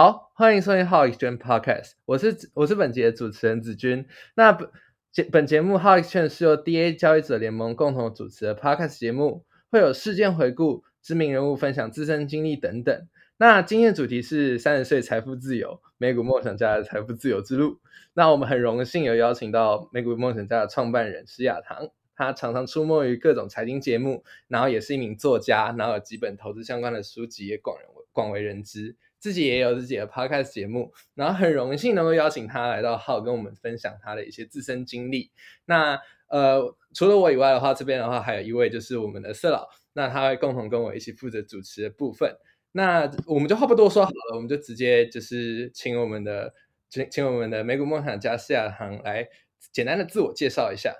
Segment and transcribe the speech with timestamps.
[0.00, 4.06] 好，欢迎收听 How Exchange Podcast，我是我是本节的主持人子君。
[4.36, 4.70] 那本
[5.10, 13.08] 节本节目 How Exchange 是由 DA 交易者联盟共同主持的 Podcast 节目，会有事件回顾、知名人物分享自身经历等等。
[13.38, 17.80] 那今天的主题是三十岁财富自由，美股梦想家的财富自由之路。
[18.14, 35.30] 那我们很荣幸有邀请到美股梦想家的创办人施亚堂，他常常出没于各种财经节目，然后也是一名作家，然后有几本投资相关的书籍也广人广为人知，自己也有自己的 podcast 节目，然后很荣幸能够邀请他来到号跟我们分享他的一些自身经历。
[35.64, 42.36] 那呃，除了我以外的话，这边的话还有一位就是我们的色老，那他会共同跟我一起负责主持的部分。
[42.72, 46.52] 那我们就话不多说好了，我们就直接就是请我们的
[46.90, 49.26] 请请我们的美股梦想家施亚堂来
[49.72, 50.94] 简单的自我介绍一下。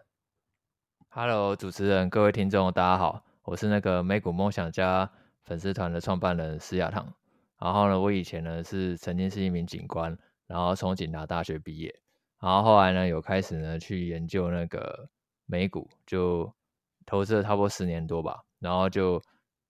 [1.11, 5.11] Hello，主持人，各位听众，大家好，我是那个美股梦想家
[5.45, 7.15] 粉丝团的创办人施亚堂。
[7.59, 11.95] 然后呢，我以前呢是曾经是一名警官，然后从警察大学毕业，
[12.41, 15.09] 然后后来呢有开始呢去研究那个
[15.47, 16.53] 美股，就
[17.05, 18.45] 投资了差不多十年多吧。
[18.61, 19.21] 然后就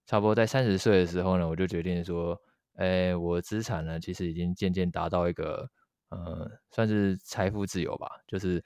[0.05, 2.39] 差不多在三十岁的时候呢，我就决定说，
[2.75, 5.69] 哎，我资产呢其实已经渐渐达到一个
[6.09, 8.63] 呃算是财富自由吧，就是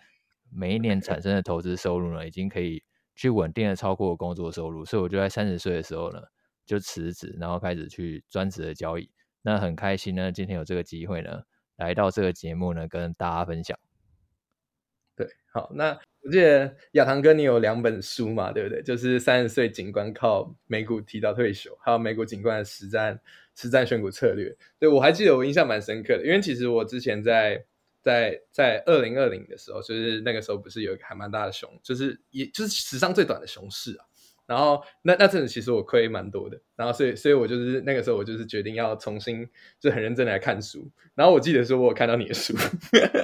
[0.50, 2.84] 每一年产生的投资收入呢，已经可以
[3.16, 6.22] 去稳定的超过工作收入，所以我就在三十岁的时候呢，
[6.66, 9.10] 就辞职，然后开始去专职的交易。
[9.42, 11.44] 那很开心呢，今天有这个机会呢，
[11.76, 13.78] 来到这个节目呢，跟大家分享。
[15.16, 18.82] 对，好，那我记得亚堂哥你有两本书嘛，对不对？
[18.82, 23.20] 就是三十岁警官靠美股提到退休，还有美股警官的实战
[23.54, 24.56] 实战选股策略。
[24.80, 27.64] 对我还记得我印象蛮深刻的，因为其实我之前在
[28.02, 34.06] 在在二零二零的时候，就是那个时候不是有一个还蛮大的熊，就是也就是史上最短的熊市啊。
[34.46, 39.48] 然后那那阵子其实我亏蛮多的，然后所以所以我就是那个时候我就是决定要重新
[39.80, 40.92] 就很认真的来看书。
[41.16, 42.54] 然后我记得说我有看到你的书，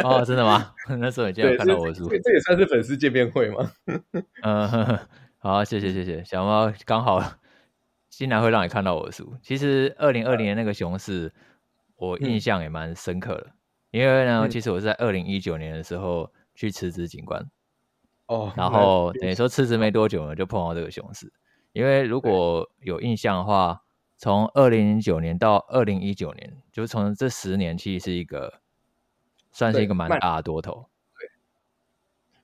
[0.04, 0.74] 哦，真的吗？
[1.00, 2.20] 那时候已经 有，看到我的书这。
[2.20, 3.72] 这也算是粉丝见面会吗？
[4.44, 5.10] 嗯，呵呵
[5.40, 7.22] 好，谢谢谢谢，小猫刚好
[8.10, 9.36] 竟然会让你看到我的书。
[9.42, 11.34] 其实二零二零年那个熊市，
[11.96, 13.48] 我印嗯象也蛮深刻的，
[13.92, 17.46] 因为呢，嗯其实我是在二零一九年的时候去辞职警官，
[18.30, 21.34] 哦，然后等于说辞职没多久呢，就碰到这个熊市。
[21.72, 23.82] 因为如果有印象的话，
[24.18, 28.62] 从二零零九年到二零一九年，就是从这十年，其实是一个
[29.52, 30.86] 算是一个蛮大的多头。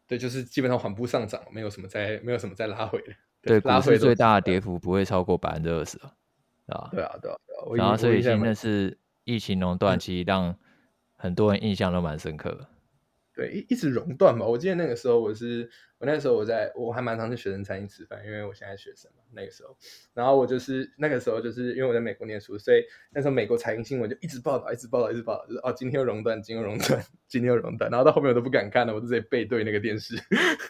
[0.08, 3.14] 对，就是基本上缓步上涨，没有什么再没有什么再拉回的。
[3.44, 6.14] 对，股市最大的跌幅不会超过百分之二十啊，
[6.68, 6.90] 啊。
[6.92, 7.76] 对啊，对啊，对啊。
[7.76, 10.56] 然后所以其实那我印象蛮是疫情垄断，嗯其实让
[11.16, 12.68] 很多人印象都蛮深刻的。
[13.36, 14.46] 对一一直熔断嘛。
[14.46, 19.76] 我记得那个时候我是我那时候我在我还蛮常去学生餐厅吃饭，因为我现在学生嘛那个时候。
[20.14, 27.92] 然后我就是那个时候就是因为我在美国念书，所以那时候美国财经新闻就一直报道，一直报道，一直报道，就是哦今天又熔断，今天又熔断， 今天又熔断。
[27.92, 30.16] 然后到后面我都不敢看了，我就直接背对那个电视。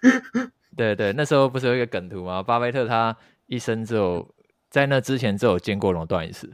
[0.75, 2.43] 对对，那时候不是有一个梗图吗？
[2.43, 3.15] 巴菲特他
[3.45, 4.35] 一生只有
[4.69, 6.51] 在那之前只有见过熔断一次，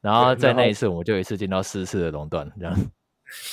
[0.00, 2.76] 然后在那一次我们就一次见到四次的熔断，这样，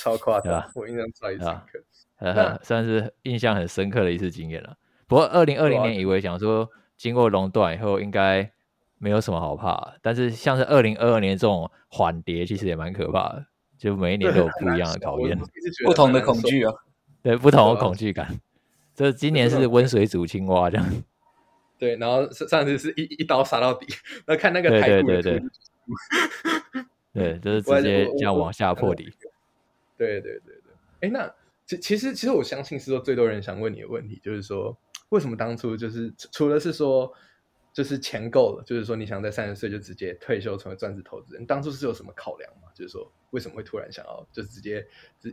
[0.02, 1.82] 超夸张我印象超级深刻。
[2.62, 4.76] 算是印象很深刻的一次经验了。
[5.06, 8.50] 不过二零二零年以为想说经过熔断以后应该
[8.98, 13.46] 没有什么好怕，但是像是二零二二年这种缓跌，其实也蛮可怕的，
[13.76, 15.38] 就每一年都有不一样的考验。
[15.84, 16.72] 不同的恐惧啊。
[17.22, 18.38] 对不同的恐惧感。
[18.94, 20.86] 这今年是温水煮青蛙这样，
[21.78, 23.86] 对，然后上上次是一一刀杀到底，
[24.26, 25.42] 那看那个对台股对对对
[27.12, 29.12] 对，就是直接这样往下破底。
[29.96, 30.54] 对对对
[31.00, 31.32] 对，哎，那
[31.66, 34.76] 其其实其实我相信是说最多人想问你的问题，就是说
[35.08, 37.12] 为什么当初就是除了是说
[37.72, 42.68] 就是钱够了，就是说你想在三十岁就直接退休成为专职投资人，当初是有什么考量吗？
[42.74, 44.86] 就是说为什么会突然想要就直接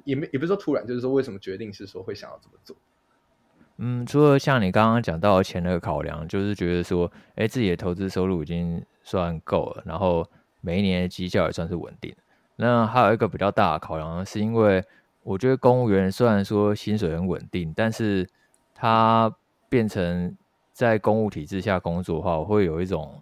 [0.05, 2.75] 也没也不是说突然，就是说为什么决定是说会想要这么做？
[3.77, 10.27] 嗯，除了像你刚刚讲到钱那个考量，就是觉得说，哎，自己的投资收入已经算够了，然后
[10.61, 12.15] 每一年的绩效也算是稳定。
[12.57, 14.83] 那还有一个比较大的考量，是因为
[15.23, 18.27] 我觉得公务员虽然说薪水很稳定，但是
[18.73, 19.33] 他
[19.69, 20.35] 变成
[20.73, 23.21] 在公务体制下工作的话，我会有一种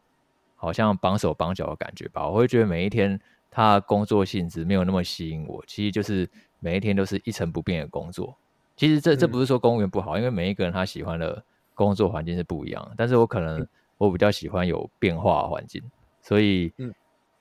[0.56, 2.28] 好像绑手绑脚的感觉吧。
[2.28, 3.19] 我会觉得每一天
[3.51, 6.30] 他的工作性质没有那么吸引我，其实就是
[6.60, 8.36] 每一天都是一成不变的工作。
[8.75, 11.44] 其实这这嗯不是说公务员不好，因为每一个人他喜欢的
[11.75, 12.92] 工作环境是不一样。
[12.96, 13.68] 但是我可能
[13.98, 15.84] 我比较喜欢有变化的环境，
[16.22, 16.94] 所以嗯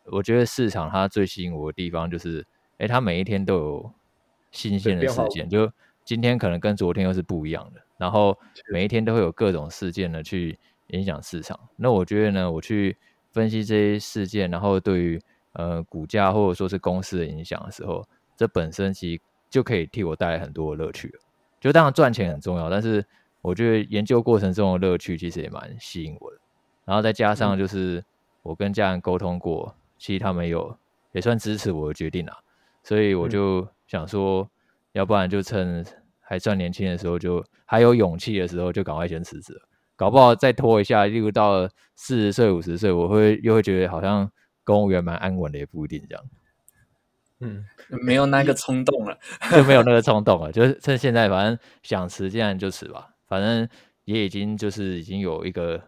[0.07, 2.45] 我觉得市场它最吸引我的地方就是，
[2.79, 3.93] 哎，它每一天都有
[4.51, 5.71] 新鲜的事件，就
[6.05, 8.39] 今天可能跟昨天又是不一样的，然后
[8.73, 10.59] 每一天都会有各种事件呢去
[10.89, 11.59] 影响市场。
[11.77, 12.97] 那我觉得呢，我去
[13.31, 15.21] 分析这些事件，然后对于
[15.53, 18.07] 呃股价或者说是公司的影响的时候，
[18.37, 21.21] 这本身其实就可以替我带来很多的乐趣了。
[21.61, 23.05] 就当然赚钱很重要，但是
[23.43, 26.39] 我觉得研究过程中的乐趣其实也蛮吸引我的。
[26.85, 28.03] 然后再加上就是
[28.43, 30.75] 我跟家人沟通过，其实他们有
[31.13, 32.39] 也算支持我的决定啦，
[32.83, 34.49] 所以我就想说，
[34.93, 35.85] 要不然就趁
[36.21, 39.61] 还算年轻的时候，就还有勇气的时候，就赶快先辞职。
[39.97, 44.31] 搞不好再拖一下，例如到四十岁、五十岁，我会又会觉得好像
[44.63, 46.25] 公务员蛮安稳的，也不一定这样。
[47.41, 47.65] 嗯，
[48.05, 49.19] 没有那个冲动了，
[49.51, 50.53] 就没有那个冲动了。
[50.53, 53.15] 就是趁现在，反正想辞，既然就辞吧。
[53.27, 53.69] 反正
[54.05, 55.83] 也已经就是已经有一个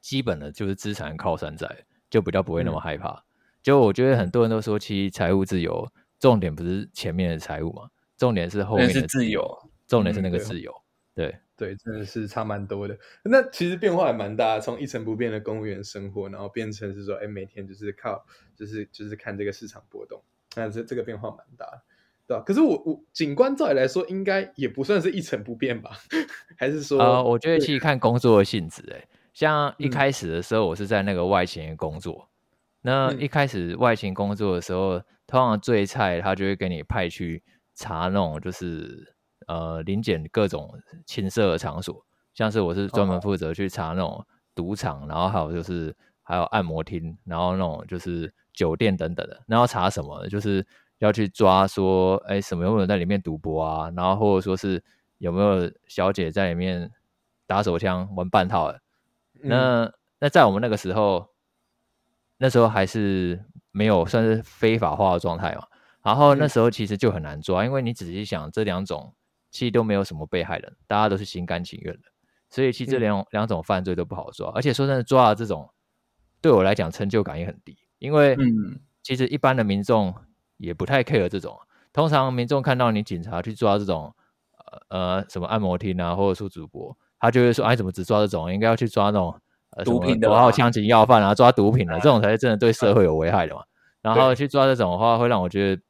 [0.00, 3.24] 基本的，就是资产靠山在，就比较不会那么害怕。
[3.62, 10.72] 就我觉得很多人都说，其实财务自由重点不是前面的财务嘛，重点是后面的自由，重点是那个自由。
[11.14, 11.34] 对。
[11.58, 12.96] 对，真的是差蛮多的。
[13.24, 18.24] 那其实变化也蛮大，从一成不变的公务员生活，然后变成是说，哎，每天就是靠，
[18.54, 20.22] 就是就是看这个市场波动。
[20.54, 21.66] 那这这个变化蛮大，
[22.28, 22.44] 对吧？
[22.46, 25.98] 可是我我警官照理来说，应该也不算是一成不变吧？
[26.56, 27.00] 还是说？
[27.00, 32.27] 呃，我觉得其实看工作的性质，哎，像一开始的时候，我是在那个外勤工作。
[32.88, 37.42] 那一开始外勤工作的时候，通常最菜他就会给你派去
[37.74, 39.14] 查那种就是。
[39.46, 42.04] 呃，临检各种情色的场所，
[42.34, 44.22] 像是我是专门负责去查那种
[44.54, 49.40] 赌场，然后还有就是还有按摩厅，然后那种就是酒店等等的。
[49.46, 50.28] 那要查什么？
[50.28, 50.66] 就是
[50.98, 53.90] 要去抓说，哎，什么有没有在里面赌博啊？
[53.96, 54.84] 然后或者说是
[55.16, 56.90] 有没有小姐在里面
[57.46, 58.82] 打手枪玩半套的？
[59.32, 61.26] 那那在我们那个时候，
[62.38, 65.64] 那时候还是没有算是非法化的状态嘛。
[66.02, 69.14] 然后那时候其实就很难抓，因为你仔细想这两种。
[69.50, 72.02] 其实都没有什么被害人，大家都是心甘情愿的，
[72.50, 75.70] 所以其实这两两种犯罪都不好抓，而且说真的，抓了这种
[76.42, 78.36] 对我来讲成就感也很低，因为
[79.02, 80.14] 其实一般的民众
[80.58, 81.58] 也不太 care 这种，
[81.94, 84.14] 通常民众看到你警察去抓这种
[84.90, 88.52] 呃呃什么按摩厅啊，或者说主播，他就会说，哎，怎么只抓这种？
[88.52, 89.40] 应该要去抓那种
[89.84, 93.62] 毒品的，然后枪警要犯啊，抓毒品的这种才是真的对社会有危害的嘛。
[94.00, 95.82] 然后去抓这种的话，会让我觉得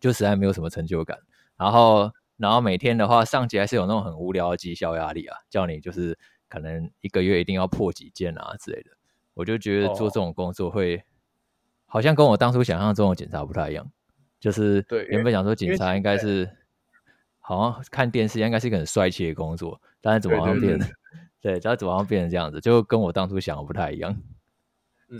[0.00, 1.18] 就实在没有什么成就感，
[1.56, 2.10] 然后。
[2.38, 6.18] 然后每天的话，上级还是有那种很无聊的绩效压力啊，叫你就是
[6.50, 8.90] 可能一个月一定要破几件啊之类的。
[9.32, 11.02] 我就觉得做这种工作会
[11.86, 13.90] 好像跟我当初想象中的警察不太一样，
[14.38, 16.46] 就是原本想说警察应该是
[17.40, 20.78] 好像看电视应该是一个很帅气的工作，但是怎么好像变
[21.40, 24.16] 对，知道怎么好像变成这样子，就跟我当初想的不太一样。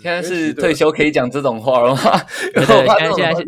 [0.01, 2.01] 现在是退休可以讲这种话了吗？
[2.53, 2.65] 对，
[2.99, 3.45] 现在现在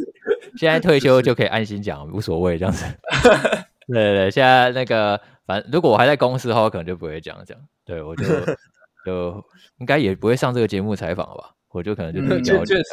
[0.57, 2.85] 现在退休就可以安心讲，无所谓这样子。
[3.89, 7.59] 对对，现在那个，反正如果我还在公司的话，我可能就不会这样讲。
[7.85, 8.25] 对我就
[9.05, 9.45] 就
[9.79, 11.55] 应该也不会上这个节目采访吧？
[11.71, 12.85] 我就可能就比较这样。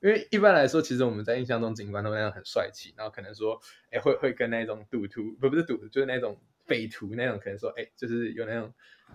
[0.00, 3.58] 对，因为一般来说，其实我们在印象中警官都那样很帅气，然后可能说，
[3.90, 6.38] 哎，会会跟那种赌徒，不不是赌徒，就是那种
[6.72, 8.72] 匪徒那种，可能说，哎，就是有那种，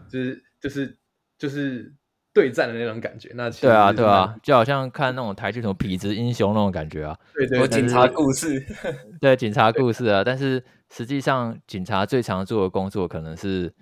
[0.08, 0.98] 就是就是
[1.40, 1.92] 就是。
[2.34, 8.64] 对战的那种感觉，那对啊，对啊，就好像看那种台剧什么《痞子英雄》那种感觉啊，对对，警察故事，
[9.20, 10.24] 对警察故事啊。
[10.24, 13.74] 但是实际上，警察最常做的工作，可能是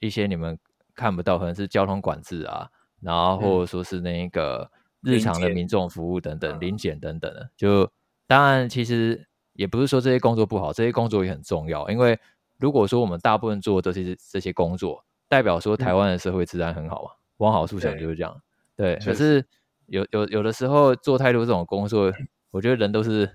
[0.00, 0.58] 一些你们
[0.96, 2.68] 看不到，可能是交通管制啊，
[3.00, 4.68] 然后或者说是那个
[5.02, 7.48] 日常的民众服务等等、临检等等的。
[7.56, 7.88] 就
[8.26, 11.88] 当然，其实也不是说这些工作不好，这些工作也很重要。
[11.88, 12.18] 因为
[12.60, 17.10] 如果说我们大部分做的这些这些工作，代表说台湾的社会治安很好嘛。
[17.38, 18.38] 往好处想就是这样，
[18.76, 18.96] 对。
[18.98, 19.42] 可是
[19.86, 22.12] 有有有的时候做太多这种工作，
[22.50, 23.34] 我觉得人都是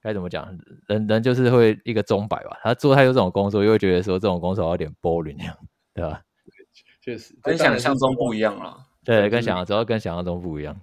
[0.00, 0.58] 该怎么讲？
[0.88, 2.58] 人人就是会一个钟摆吧。
[2.62, 5.58] 他做太多这种工作，又会觉得说这种工作有点 boring 那样，
[5.92, 6.22] 对吧？
[7.02, 8.86] 确实，跟想象中不一样了。
[9.04, 10.80] 对，跟想象主要跟想象中不一样。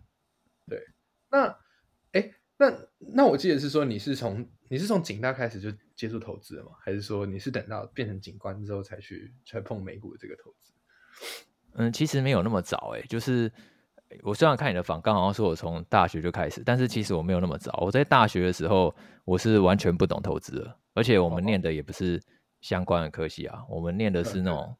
[0.67, 0.79] 对，
[1.31, 1.57] 那
[2.11, 2.71] 哎，那
[3.15, 6.71] 那我记得是说你是从你是从警大开始就接触投资的吗？
[6.79, 10.73] 还是说你是等到变成警官之后才去才碰美股的这个投资？
[11.73, 13.51] 嗯，其实没有那么早诶，就是
[14.23, 17.77] 我虽然看你的访，刚好像说我从大学就开始，但是其实我没有那么早。
[17.83, 22.19] 我在大学的时候，我是完全不懂投资的，而且我们念的也不是
[22.61, 24.75] 相关的科系啊，我们念的是那种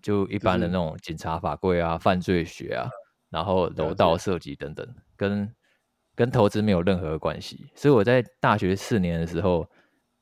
[0.00, 2.88] 就一般的那种警察法规啊、犯罪学啊，
[3.30, 5.52] 然后楼道设计等等，跟
[6.14, 7.66] 跟投资没有任何关系。
[7.74, 9.68] 所以我在大学四年的时候，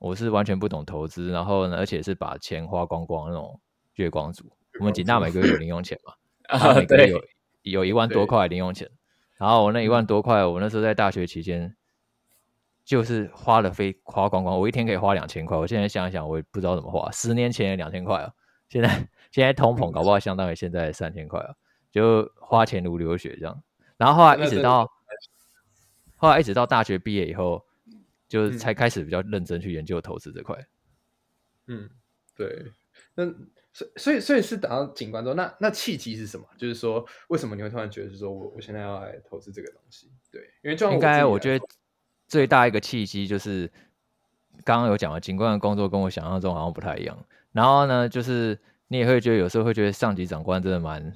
[0.03, 3.61] 我是完全不懂投资，然后呢，而且是把钱花光光那种
[3.95, 4.51] 月光族。
[4.81, 6.13] 我们警大每个月有零用钱嘛？
[6.59, 7.23] 啊，每个月有
[7.63, 8.91] 有一万多块零用钱。
[9.39, 11.77] 然后我那一万多块，我那时候在大学期间
[12.85, 14.59] 就是花了非花光光。
[14.59, 15.57] 我一天可以花两千块。
[15.57, 17.09] 我现在想一想，我也不知道怎么花。
[17.13, 18.33] 十年前两千块啊，
[18.69, 18.89] 现在
[19.31, 21.55] 现在通膨搞不好相当于现在三千块啊，
[21.93, 23.63] 就花钱如流血这样。
[23.97, 24.91] 然后后来一直到
[26.17, 27.65] 后来一直到大学毕业以后，
[28.33, 30.57] 就是才开始比较认真去研究投资这块。
[31.67, 31.91] 嗯，
[32.35, 32.73] 对。
[33.15, 33.27] 那
[33.75, 36.47] 所所以所以是等到警官之后，那那契机是什么？
[36.57, 40.11] 就是说，为什么你会突然觉得是说我我现在要来投资这个东西？
[40.31, 41.65] 对，因为就应该我觉得
[42.27, 43.71] 最大一个契机就是
[44.65, 47.23] 刚刚有讲了，警官的工作跟我想象中好像不太一样。
[47.53, 48.59] 然后呢，就是
[48.89, 51.13] 你也会觉得有时候会觉得上级长官真的蛮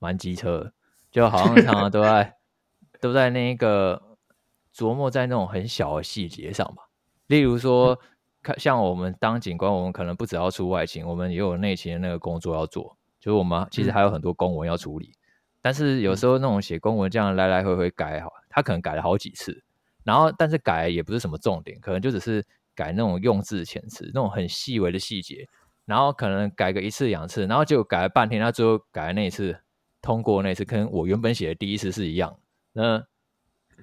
[0.00, 0.72] 蛮机车，
[1.12, 2.36] 就好像常常都在
[3.00, 4.02] 都在那个
[4.76, 6.82] 琢磨在那种很小的细节上吧，
[7.28, 7.98] 例如说。
[8.42, 12.96] 看，像我们当警官，我们可能不只要出外勤，我们也有内勤的那个工作要做。
[13.18, 15.10] 就是我们其实还有很多公文要处理。
[15.60, 19.64] 但是有时候那种写公文这样来来回回改，好，他可能改了好几次。
[20.04, 25.48] 然后，但是改也不是什么重点，可能就只是改那种用字遣词，那种很细微的细节。
[25.84, 29.58] 然后可能改个一次两次，然后就改了半天，他最后改的那一次
[30.00, 32.38] 通过那次，跟我原本写的第一次是一样。
[32.72, 33.04] 那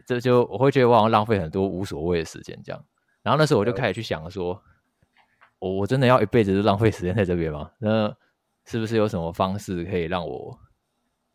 [0.05, 2.85] 这就我会觉得我好像浪费很多无所谓的时间，这样。
[3.21, 4.61] 然后那时候我就开始去想说，
[5.59, 7.71] 我我真的要一辈子都浪费时间在这边吗？
[7.79, 8.15] 那
[8.65, 10.59] 是不是有什么方式可以让我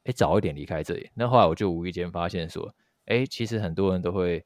[0.05, 1.11] 哎早一点离开这里？
[1.15, 2.75] 那后来我就无意间发现说，
[3.07, 4.45] 哎，其实很多人都会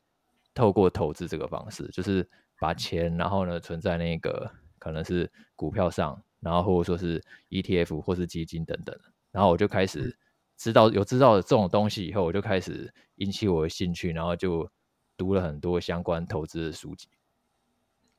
[0.54, 2.28] 透过投资这个方式，就是
[2.60, 8.96] 把钱然后呢存在那个可能是股票上，然后或者说是 ETF 或是基金等等。
[9.32, 10.16] 然后我就开始
[10.62, 14.70] 知道有知道这种东西以后，我就开始引起我的兴趣，然后就
[15.16, 17.08] 读了很多相关投资的书籍。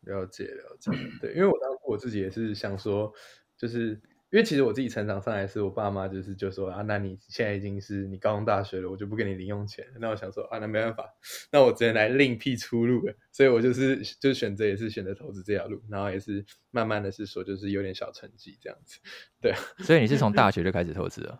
[0.01, 3.13] 了解了解，对，因为我当时我自己也是想说，
[3.55, 3.91] 就是
[4.29, 9.87] 因为其实我自己成长上来是我爸妈就是就说啊，那你现在已经是你高中大学了，我就不给你零用钱。
[10.01, 11.09] 那我想说啊，那没办法，
[11.49, 13.15] 那我只能来另辟出路了。
[13.31, 18.99] 所以我就是就选择也是选择投资这条路，然后也是慢慢的是说就是有点小成绩这样子。
[19.39, 21.39] 对，所以你是从 大学就开始投资了？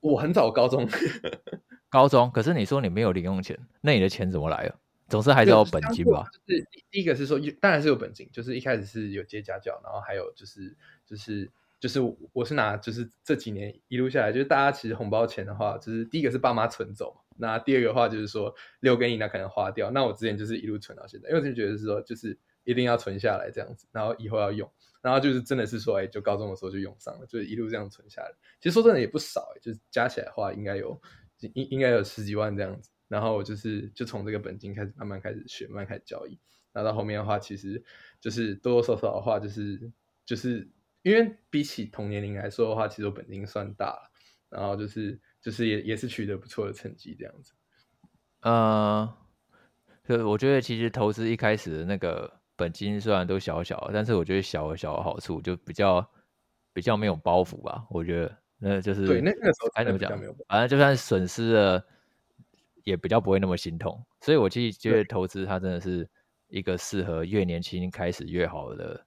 [0.00, 0.88] 我很早高中，
[1.88, 4.74] 高中，可是你说你没有零用钱，那你的钱怎么来啊？
[5.08, 6.26] 总是还是要本金吧。
[6.46, 10.76] 就是第一个是说，当然是有本金，就是一开始是有接家教，然后还有就是
[11.06, 11.50] 就是
[11.80, 11.98] 就是
[12.34, 19.90] 我是拿就是这几年一路下来，就是大家其实红包钱的话，就是第一个是爸妈存走，那第二个话就是说留给你，那可能花掉。
[19.90, 28.30] 那我之前就是一路存到现在，因为就觉得是说就是一定要存下来这样子，然后以后要用，然后就是真的是说，哎，就高中的时候就用上了，就是一路这样存下来。
[28.60, 31.00] 其实说真的也不少，就是加起来的话应该有
[31.40, 32.90] 应应该有十几万这样子。
[33.08, 36.38] 然后就是就从这个本金开始慢慢开始学，慢慢开始交易。
[36.72, 37.82] 然后到后面的话，其实
[38.20, 39.90] 就是多多少少的话，就是
[40.26, 40.68] 就是
[41.02, 44.10] 因为比起同年龄来说的话，其实我本金算大了。
[44.50, 47.52] 然后就是就是也也是取得不错的成绩这样子。
[48.40, 49.14] 呃，
[50.06, 56.06] 就我觉得其实投资一开始的那个本金虽然都小小，但是我觉得小小的好处就比较
[56.74, 57.86] 比较没有包袱吧。
[57.88, 60.10] 我觉得那就是对那那个时候还怎么讲？
[60.48, 61.82] 反正就算损失了。
[62.84, 66.08] 也比较不会那么心痛，所以我其实觉得投资它真的是
[66.48, 69.04] 一个适合越年轻开始越好的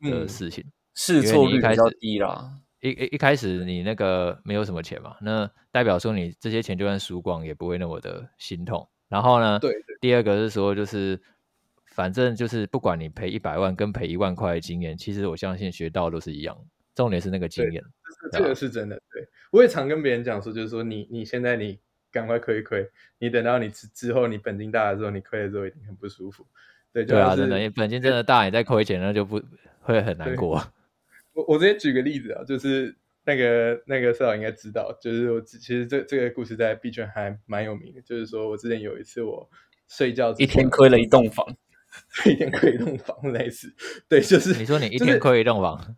[0.00, 0.64] 的事情，
[0.94, 2.50] 试错率比较低啦。
[2.80, 8.88] 一一一开始你那个没有什么钱嘛，那代表说你这些钱就算输光也不会那么的心痛。
[9.10, 11.20] 然后呢，对，第二个是说就是
[11.98, 16.56] 反正就是不管你赔一百万跟赔一万块的经验，其实我相信学到都是一样，
[16.94, 17.82] 重点是那个经验，
[18.30, 18.94] 这个是真的。
[19.12, 21.80] 对，我也常跟别人讲说，就是说你你现在你。
[22.10, 22.88] 赶快亏一亏，
[23.18, 26.42] 你等到你之之后，你本金大的时候，你亏的时候一定很不舒服。
[26.90, 29.38] 对，对啊，真的，你本金真的大，你再亏钱，那就不
[29.82, 30.58] 会很难过。
[31.34, 39.46] 我我直接举个例子啊，就是那个那个社长应该知道，就是我其实这这个故事在 B 圈还蛮有名的，就是说我之前有一次我
[39.86, 41.46] 睡觉一天亏了一栋房，
[42.26, 43.74] 一天亏一栋房类似，
[44.08, 45.96] 对，就是你说你一天亏一栋房。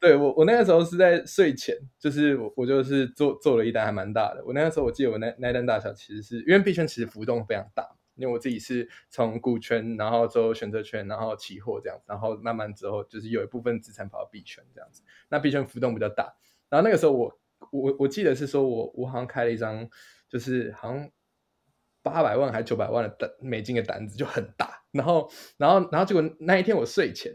[0.00, 4.44] 对我，我那个时候是在睡前，就是我我就是做做了一单还蛮大的。
[4.44, 15.02] 我那个时候我记得我那那单大小其实是因为币圈其实浮动非常大，因为我自己是从股权，然后做选择权，然后期货这样子，然后慢慢之后就是有一部分资产跑到币圈这样子。
[15.28, 16.34] 那币圈浮动比较大，
[16.68, 17.38] 然后那个时候我
[17.70, 19.88] 我我记得是说我我好像开了一张
[20.28, 21.08] 就是好像
[22.02, 27.32] 八百万还是九百万的单美金的单子就很大，然后然后然后结果那一天我睡前。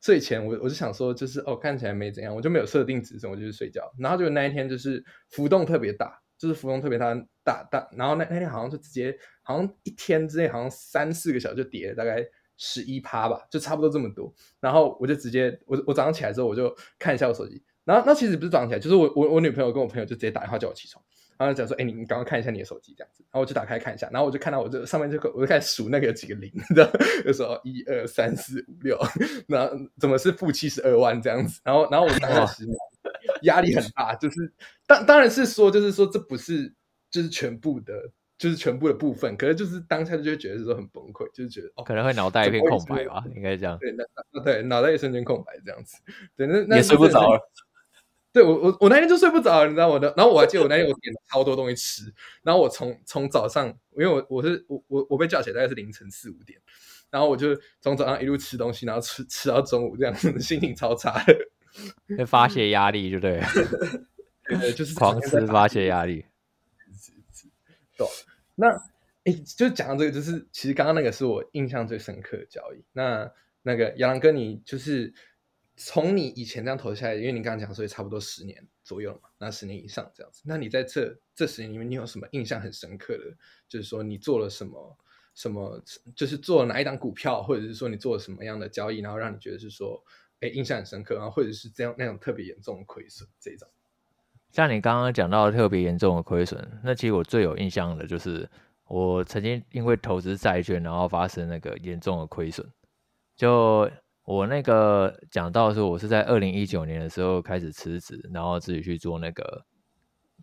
[0.00, 3.90] 睡前我我就想说，就是哦，看起来没怎样，我就没有设定止损，我就是睡觉。
[3.98, 7.88] 然后就那一天就是浮动特别大，就是浮动特别大大大。
[7.96, 12.22] 然后那那天好像就直接好像一天之内好像三四个小时就跌了大概
[12.58, 14.30] 十一趴吧，就差不多这么多。
[14.60, 21.02] 然后我就直接我我早上起来之后我就看一下我手机，然后那其实不是早上起来，就是我我我女朋友跟我朋友就直接打电话叫我起床。
[21.44, 26.90] 然后讲说，哎，你你刚刚看一下你的手机这样子，然后我就打开看一下，然后我就看到我这上面这个，我就开始数那个有几个零 的，
[27.24, 28.98] 就说一二三四五六，
[29.46, 31.60] 那怎么是负七十二万这样子？
[31.64, 32.66] 然后然后我当时
[33.42, 34.52] 压力很大，就是
[34.86, 36.72] 当当然是说，就是说这不是
[37.10, 37.92] 就是全部的
[38.36, 43.78] 就是全部的部分，可是就是当下就会觉得是说很崩溃，就是觉得哦，可能会脑袋一片空白吧，应该这样。
[43.78, 45.96] 对，那对脑袋一瞬间空白这样子，
[46.36, 47.40] 对，那那也睡不着了。
[48.34, 52.12] 对我我我那天就睡不着，你知道我的，然后我还记得我那天我点了超多东西吃，
[52.42, 56.60] 然后我从从早上，因为我我是我我我被叫起来大概是凌晨四五点，
[57.10, 61.24] 然后我就从早上一路吃东西，然后吃吃到中午这样子， 心情超差，
[62.18, 63.40] 会发泄压力，就对，
[64.48, 66.24] 对，就是狂吃发泄压力。
[67.96, 68.04] 对，
[68.56, 68.66] 那
[69.22, 72.82] 哎，就讲到这个，就是其实刚刚那个是我印象最深刻的交易。
[72.92, 73.30] 那
[73.62, 75.14] 那个杨郎哥，你就是。
[75.76, 80.40] 从你以前这样投下来，因为你刚刚讲说差不多十年左右嘛，那十年以上这样子。
[80.44, 83.36] 那你在这这十年里面，你有什么印象很深刻的？
[83.68, 84.98] 就是说你做了什么
[85.34, 85.82] 什么，
[86.14, 90.00] 就是做哪一档股票，或者是说你做了什么样的交易，然后让你觉得是说，
[90.40, 93.68] 哎，印象很深刻然后，或者是这样那种特别严重的亏损这一种。
[94.52, 98.48] 像你刚刚讲到特别严重的亏损，那其实我最有印象的就是
[98.86, 102.64] 我曾经因为投资债券，然后发生那个严重的亏损，
[103.34, 103.90] 就。
[104.24, 109.66] 我那个讲到说，我是在二零一九年的时候开始辞职，然后自己去做那个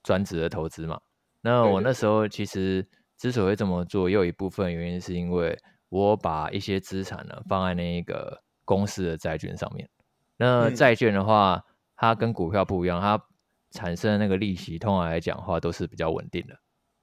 [0.03, 0.99] 专职的投资嘛。
[1.41, 5.57] 那我那时候其实之所以这么做，也有一部分原因是因为
[5.89, 9.89] 我把一些资产呢放在那个公司的债券上面。
[10.37, 11.63] 那债券的话，
[11.95, 13.19] 它跟股票不一样，它
[13.71, 16.55] 产生的那个利息，通常来讲的话都是比较稳定的。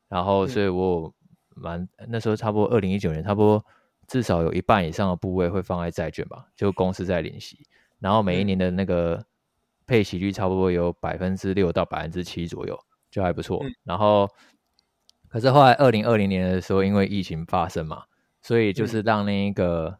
[0.08, 1.12] 然后，所以我
[1.56, 3.64] 蛮那时候差不多二零一九年，差不多。
[4.08, 7.60] 至少有一半以上的部位会放在债券吧，就公司在领息，
[8.00, 9.22] 然后每一年的那个
[9.86, 12.78] 配息率差不多有百分之六到百分之七左右，
[13.10, 13.62] 就还不错。
[13.84, 14.26] 然后，
[15.28, 18.04] 可是后来二零二零年的时候，因为疫情发生嘛，
[18.40, 19.98] 所以就是让那一个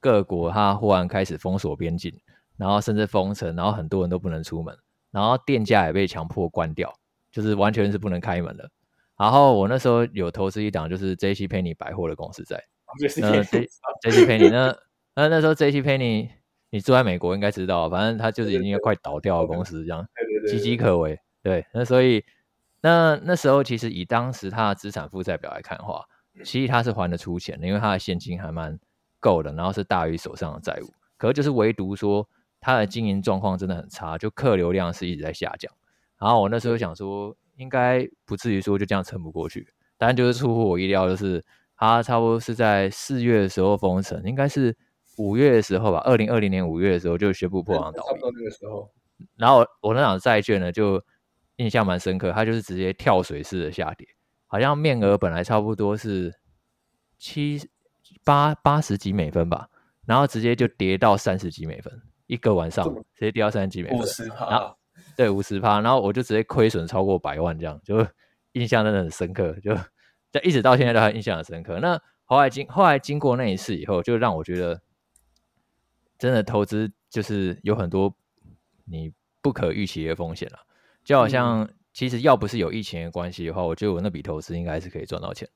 [0.00, 2.14] 各国它忽然开始封锁边境，
[2.58, 4.76] 然后甚至封城，然后很多人都不能出门，
[5.10, 6.92] 然后店家也被强迫关掉，
[7.32, 8.70] 就是完全是不能开门的。
[9.16, 12.62] 然后我那时候有投资一档，就是 J C Penney 百货的公司在。
[13.22, 13.68] 呃，J
[14.02, 14.76] J C Penny 那
[15.14, 16.28] 那那时候 J C Penny
[16.70, 20.06] 你住在美国应该知道，反正他就是已经快倒掉的公司，这样
[20.46, 21.18] 岌岌可危。
[21.42, 22.24] 对，那所以
[22.80, 26.04] 那那时候其实以当时他的资产负债表来看的话，
[26.44, 28.78] 其实他是还得出钱的，因为他的现金还蛮
[29.18, 30.92] 够的，然后是大于手上的债务。
[31.16, 32.28] 可是就是唯独说
[32.60, 35.72] 他的经营状况真的很差，就客流量是一直在下降。
[36.18, 39.66] 然后我那时候想说，应该不至于说就这样撑不过去，
[39.98, 41.44] 但就是出乎我意料，就是。
[41.80, 44.76] 它差不多是在四月的时候封城，应该是
[45.16, 45.96] 五月的时候吧。
[46.00, 48.20] 二零二零年五月的时候就宣布破产倒闭。
[48.22, 48.92] 那个时候，
[49.38, 51.02] 然后我那张债券呢，就
[51.56, 54.06] 印象蛮深刻，它就是直接跳水式的下跌，
[54.46, 56.38] 好像面额本来差不多是
[57.16, 57.66] 七
[58.24, 59.66] 八八十几美分吧，
[60.04, 61.90] 然后直接就跌到三十几美分，
[62.26, 64.76] 一个晚上直接跌到三十几美分，五十趴，
[65.16, 68.06] 对，五十趴，然后我就直接亏损超过百万，这样就
[68.52, 69.74] 印象真的很深刻，就。
[70.32, 71.80] 就一直到现在都还印象很深刻。
[71.80, 74.80] 那后来经后来经过那一次以后，就让我觉得，
[76.18, 78.14] 真的投资就是有很多
[78.84, 79.12] 你
[79.42, 80.60] 不可预期的风险了。
[81.02, 85.48] 就好像其实要不是有疫情的关系的话，我觉得我那笔投资应该是可以赚到钱。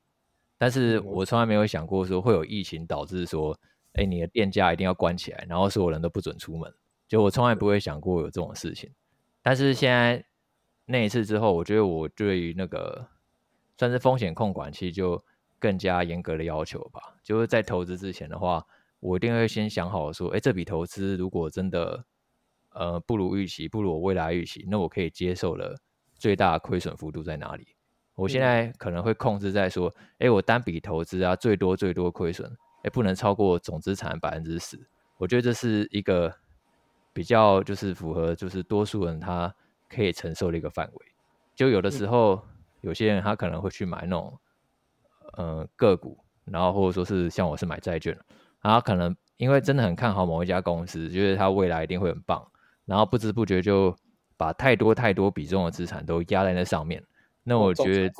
[0.57, 3.57] 但是我从来没有想过说会有疫情导致说，
[3.93, 6.73] 哎，你的店家一定要关起来，然后所有人都不准出门。
[7.07, 8.91] 就我从来不会想过有这种事情。
[9.41, 10.25] 但是现在
[10.85, 13.07] 那一次之后，我觉得我对于那个。
[13.77, 15.21] 算是风险控管，其实就
[15.59, 17.01] 更加严格的要求吧。
[17.23, 18.65] 就是在投资之前的话，
[18.99, 22.05] 我一定会先想好说，哎，这笔投资如果真的
[22.71, 25.77] 呃不如预期，不如我未来预期，那我可以接受的
[26.15, 27.67] 最大亏损幅度在哪里？
[28.15, 32.49] 我现在可能会控制在说，哎，我单笔投资啊，最多最多亏损，
[32.83, 34.79] 哎，不能超过总资产百分之十。
[35.17, 36.33] 我觉得这是一个
[37.11, 39.53] 比较就是符合就是多数人他
[39.89, 41.05] 可以承受的一个范围。
[41.53, 42.41] 就有的时候。
[42.85, 44.39] 有些人他可能会去买那种，
[45.33, 48.15] 呃个股，然后或者说是像我是买债券，
[48.61, 52.47] 他可能因为真的很看好某一家公司，觉得它未来一定会很棒，
[52.85, 53.95] 然后不知不觉就
[54.37, 57.03] 把太多太多比重的资产都压在那上面。
[57.43, 58.13] 那我觉得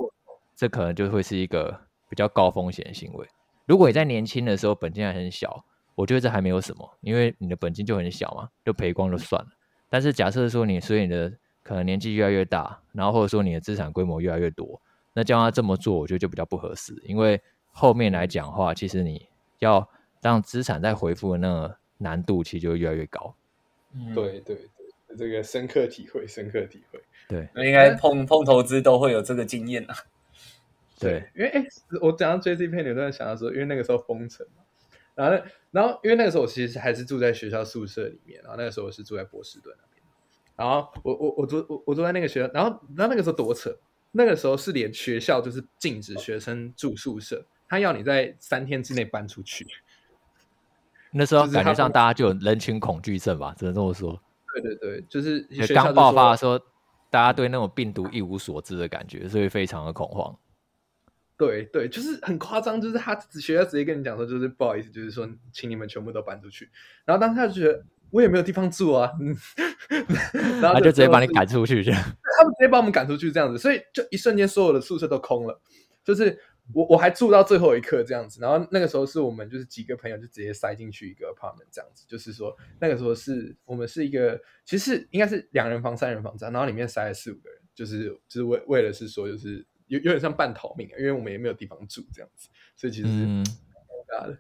[0.56, 3.28] 这可能就会是一个比较高风险的行为。
[3.68, 9.50] 如果你在年轻的时候本金还很小，我觉得这还没有什么，因为你的本金就很小嘛，就赔光就算了。
[9.90, 11.32] 但是假设说你所以你的
[11.66, 14.80] 可能年纪越来越大，然后或者说你的资产规模越来越多，
[15.14, 16.94] 那叫他这么做，我觉得就比较不合适。
[17.04, 19.90] 因为后面来讲话，其实你要
[20.22, 23.34] 让资产再回复的那个难度，其实就越来越高。
[24.14, 27.02] 对对对，这个深刻体会，深刻体会。
[27.28, 29.96] 对，应该碰碰投资都会有这个经验啊。
[31.00, 31.66] 对，因为哎，
[32.00, 34.62] 我讲到 J C 片，你突然想到说，因为那个时候封城嘛，
[35.16, 39.76] 然后然后因为那个时候我其实还是住在学校宿舍里面，然后那个时候我是住在波士顿。
[40.56, 43.70] 然后我我我住我我住在那个学校，然后然后那个时候多扯，
[44.12, 49.68] 那个时候是连学校就是禁止学生住宿舍，他要你在三天之内搬出去。
[51.12, 54.20] 那时候感觉上大家就有人群恐惧症吧，只能这么说。
[54.54, 56.58] 对对对，就是刚爆发的时候，
[57.10, 60.38] 大家对那种病毒一无所知的感觉，所以非常的恐慌。
[61.38, 66.70] 对对，就是很夸张，就是他学校直接跟你讲说，就是不好意思，就是说，请你们全部都搬出去。
[67.04, 69.12] 然后当时他就觉得我也没有地方住啊，
[70.62, 72.02] 然后就直接把你赶出去，这样。
[72.02, 75.62] 他们直接把我们赶出去这样子，所以就一瞬间所有的宿舍都空了，
[76.04, 76.40] 就是。
[76.74, 93.46] 我我还住到最后一刻这样子，然后那个时候是我们就是几个朋友就直接塞进去一个 apartment 这样子，就是说那个时候是我们是一个其实应该是两人房三人房这样，然后里面塞了四五个人，就是就是为为了是说就是有有点像半逃命，因为我们也没有地方住这样子，所以其实是尴
[94.10, 94.40] 尬的。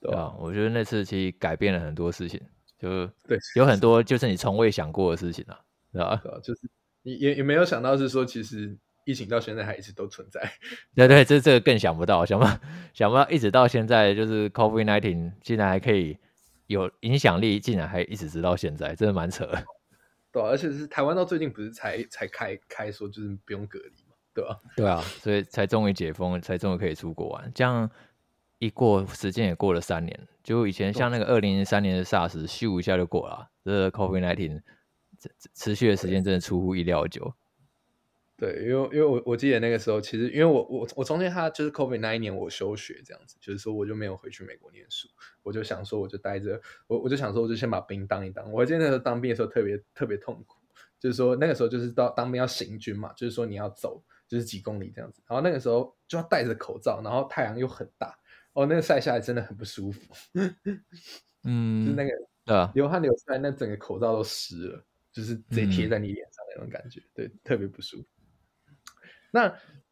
[0.00, 2.40] 对啊，我觉得那次其实改变了很多事情，
[2.80, 5.58] 就 对有很多就是你从未想过的事情啊，
[5.92, 6.20] 对吧？
[6.42, 6.60] 就是
[7.02, 8.78] 你也也没有想到是说其实。
[9.06, 10.40] 疫情到现在还一直都存在，
[10.94, 12.60] 对对，这这个更想不到，想不到
[12.92, 16.16] 想不到，一直到现在，就是 COVID nineteen 竟然还可以
[16.66, 19.48] 有影响力，竟然还一直直到现在，真的蛮扯。
[20.30, 24.60] 对，而且是台湾到最近不是才才开开说就是不用隔离嘛，对吧？
[24.76, 27.50] 对啊，所以才终于解封，才终于可以出国玩。
[27.54, 27.90] 这样
[28.60, 34.60] 一过时间也过了三年，就以前像那个二零零三年的 SARS，咻一下就过了，这 COVID nineteen
[35.54, 37.32] 持续的时间真的出乎意料久。
[38.36, 45.08] 对，因为因为我我记得那个时候，其实因为我我我中间他就是 COVID 那一年我休学这样子，就是说我就没有回去美国念书，
[45.42, 48.52] 我就想说我就待着，我我就想说我就先把兵当一当。
[48.52, 50.58] 我记得那时候当兵的时候特别特别痛苦，
[50.98, 58.18] 就是说那个时候就是到当兵要行军嘛，就是说你要走就是几公里这样子，然后那个时候就要戴着口罩，然后太阳又很大，
[58.52, 60.00] 哦，那个晒下来真的很不舒服，
[61.44, 68.08] 嗯， 就那个流汗流出来，那整个口罩都湿了，就是直接贴在你脸上那种感觉，对，特别不舒服。
[69.32, 69.44] 那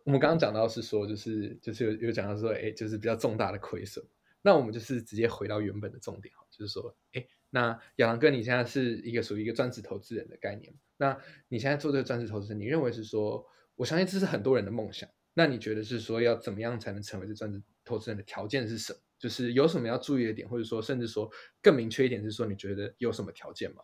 [0.04, 4.04] 我们刚刚讲到是说，就是就是有有讲到说，哎，就是比较重大的亏损。
[4.42, 10.72] 那我们就是直接回到原本的重点哈，就是说，哎，那亚郎哥，你现在是一个属于一个专职投资人的概念。
[10.96, 11.16] 那
[11.48, 15.08] 你现在做这个专职投资人，你认为是说，我相信这是很多人的梦想。
[15.34, 18.98] 那你觉得是说，要怎么样才能成为这专职投资人的条件是什么？
[19.18, 21.30] 就是有什么要注意的点，或者说，甚至说
[21.62, 23.82] 更明确一点是说，你觉得有什么条件吗？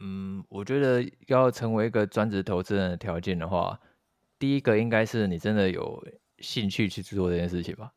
[0.00, 3.80] 嗯，我觉得要成为一个专职投资人的条件的话。
[4.38, 6.02] 第一个应该是你真的有
[6.38, 7.92] 兴趣去做这件事情吧，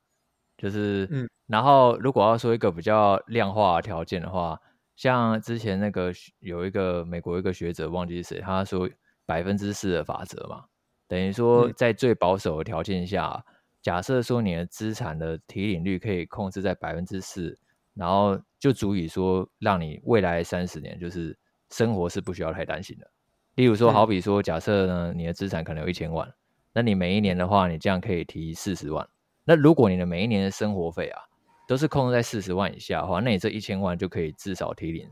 [0.57, 4.59] 就是，嗯，然后如果要说一个比较量化条件的话，
[4.97, 8.89] 像之前那个有一个美国一个学者忘记是谁，他说
[9.25, 10.65] 百分之四的法则嘛，
[11.07, 13.45] 等于说在最保守的条件下，
[13.83, 17.55] 假设说你的资产的提领率可以控制在百分之四，
[17.93, 21.37] 然后就足以说让你未来三十年就是
[21.69, 23.05] 生活是不需要太担心的。
[23.55, 26.33] 例如说，好比说，假设呢，你的资产可能有一千万，
[26.71, 29.07] 那你每一年的话，你这样可以提四十万。
[29.43, 31.21] 那如果你的每一年的生活费啊，
[31.67, 35.07] 都是控制在四十万以下的话，那你这一千万就可以至少提领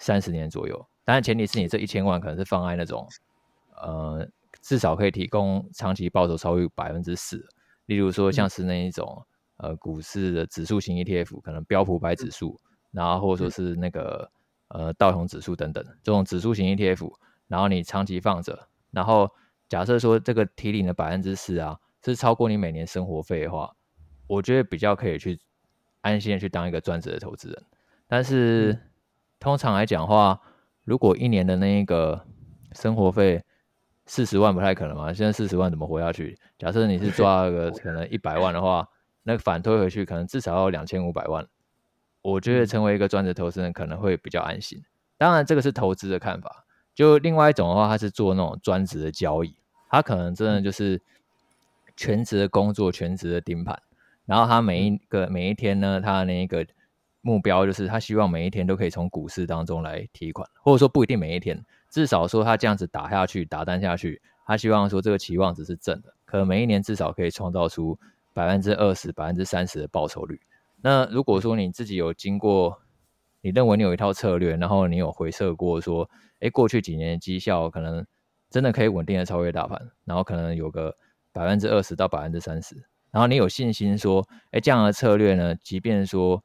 [0.00, 0.76] 三十年左右。
[1.04, 3.08] 当然，前提是你这一千万可能是放在那种，
[3.80, 4.28] 呃，
[4.60, 7.46] 至少可以提供长期报酬超过百分之四。
[7.86, 12.60] 例如说，像是那一种呃股市的指数型 ETF，可能标普百指数，
[12.92, 14.30] 然后或者说是那个
[14.68, 17.10] 呃道琼指数等等这种指数型 ETF。
[17.48, 19.30] 然后你长期放着，然后
[19.68, 23.72] 假设说这个提领的百分之四啊，是超过你每年生活费的话，
[24.26, 25.38] 我觉得比较可以去
[26.00, 27.62] 安心的去当一个专职的投资人。
[28.08, 28.76] 但是
[29.38, 30.40] 通常来讲话，
[30.82, 32.26] 如果一年的那一个
[32.72, 33.44] 生活费
[34.06, 36.38] 四十万不太可能嘛，现在四十万怎么活下去？
[36.58, 38.88] 假设你是抓个 可能一百万的话，
[39.24, 41.46] 那反推回去可能至少要两千五百万。
[42.22, 44.82] 我觉得成为一个专职投资人可能会比较安心。
[45.18, 46.64] 当然，这个是投资的看法。
[46.94, 49.54] 就另外一种的话，他是做那种专职的交易，
[49.90, 51.00] 他可能真的就是
[51.96, 53.80] 全职的工作，全职的盯盘。
[54.24, 56.66] 然后他每一个每一天呢，他的那个
[57.20, 67.98] 目标就是他希望每一天都可以从股市当中来提款，或者说不一定每一天，至少说他这样子打下去，打单下去，他希望说这个期望值是正的，可能每一年至少可以创造出
[68.32, 70.40] 百分之二十、百分之三十的报酬率。
[70.80, 72.80] 那如果说你自己有经过，
[73.40, 76.08] 你认为你有一套策略，然后你有回测过说。
[76.40, 78.06] 哎，过去几年的绩效可能
[78.50, 80.94] 真的可以稳定的超越大盘，然后可能有个
[81.32, 82.76] 百分之二十到百分之三十，
[83.10, 86.44] 然后你有信心说，哎，这样的策略呢，即便说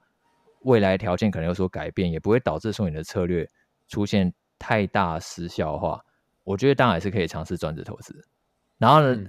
[0.61, 3.45] 未来条件可能有所改变，也不会导致说你的策略
[3.89, 5.99] 出现太大失效的话，
[6.43, 8.23] 我觉得当然是可以尝试专职投资。
[8.77, 9.19] 然后呢，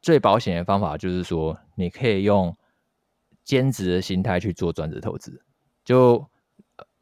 [0.00, 2.56] 最保险的方法就是说，你可以用
[3.42, 5.42] 兼职的心态去做专职投资，
[5.84, 6.24] 就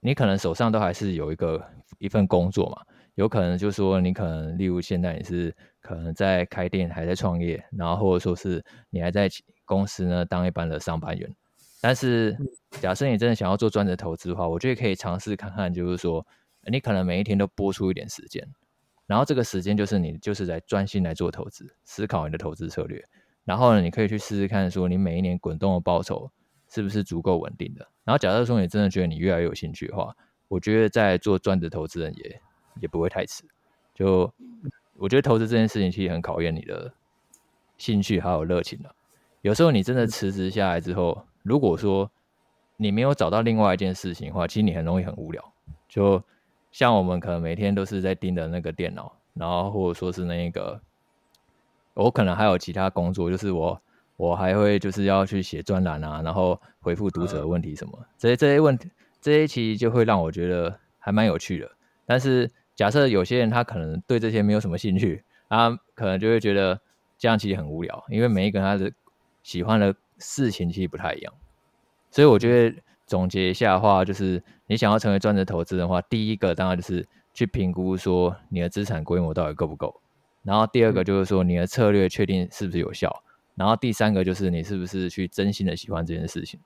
[0.00, 1.62] 你可能手上都还是有一个
[1.98, 2.82] 一份工作嘛。
[3.16, 9.28] 有可能就是说你可能例如现在你是可能在开店还在创业，然后或者说是你还在
[9.64, 11.30] 公司呢当一般的上班员。
[11.80, 12.34] 但是
[12.80, 16.26] 假设你真的想要做专职投资的话，我觉得可以尝试看看，就是说
[16.70, 18.46] 你可能每一天都播出一点时间，
[19.06, 23.04] 然后这个时间就是你就是在专心来做投资，思考你的投资策略。
[23.44, 26.30] 然后呢，你可以去试试看，说你每一年滚动的报酬
[26.68, 27.86] 是不是足够稳定的。
[28.04, 30.16] 然后假设说你真的觉得你越来越有兴趣的话，
[30.48, 32.40] 我觉得在做专职投资人也
[32.80, 33.44] 也不会太迟。
[33.94, 34.32] 就
[34.96, 36.94] 我觉得投资这件事情其实很考验你的
[37.76, 38.94] 兴趣还有热情的。
[39.42, 42.10] 有时候你真的辞职下来之后，如果说
[42.78, 45.52] 你没有找到另外一件事情的话，其实你很容易很无聊。
[45.86, 46.24] 就
[46.74, 50.80] 像我们可能每天都是在盯着那个电脑，然后或者说是那个。
[51.94, 53.80] 我可能还有其他工作，就是我
[54.16, 61.70] 我还会就是要去写专栏啊，然后回复读者的问题什么，这些这些问题这些其实就会让我觉得还蛮有趣的。
[62.06, 66.80] 但是假设有些人他可能对这些没有什么兴趣，他可能就会觉得
[67.16, 68.90] 这样其实很无聊，因为每一个人他的
[69.44, 71.32] 喜欢的事情其实不太一样。
[72.10, 80.00] 所以我觉得总结一下的话，就是你想要成为专职投资的话，第一个当然就是去评估说你的资产规模到底够不够。
[80.42, 83.22] 然后第二个就是说你的策略确定是不是有效，
[83.54, 86.60] 然后第三个就是你是不是去真心的喜欢这件事情。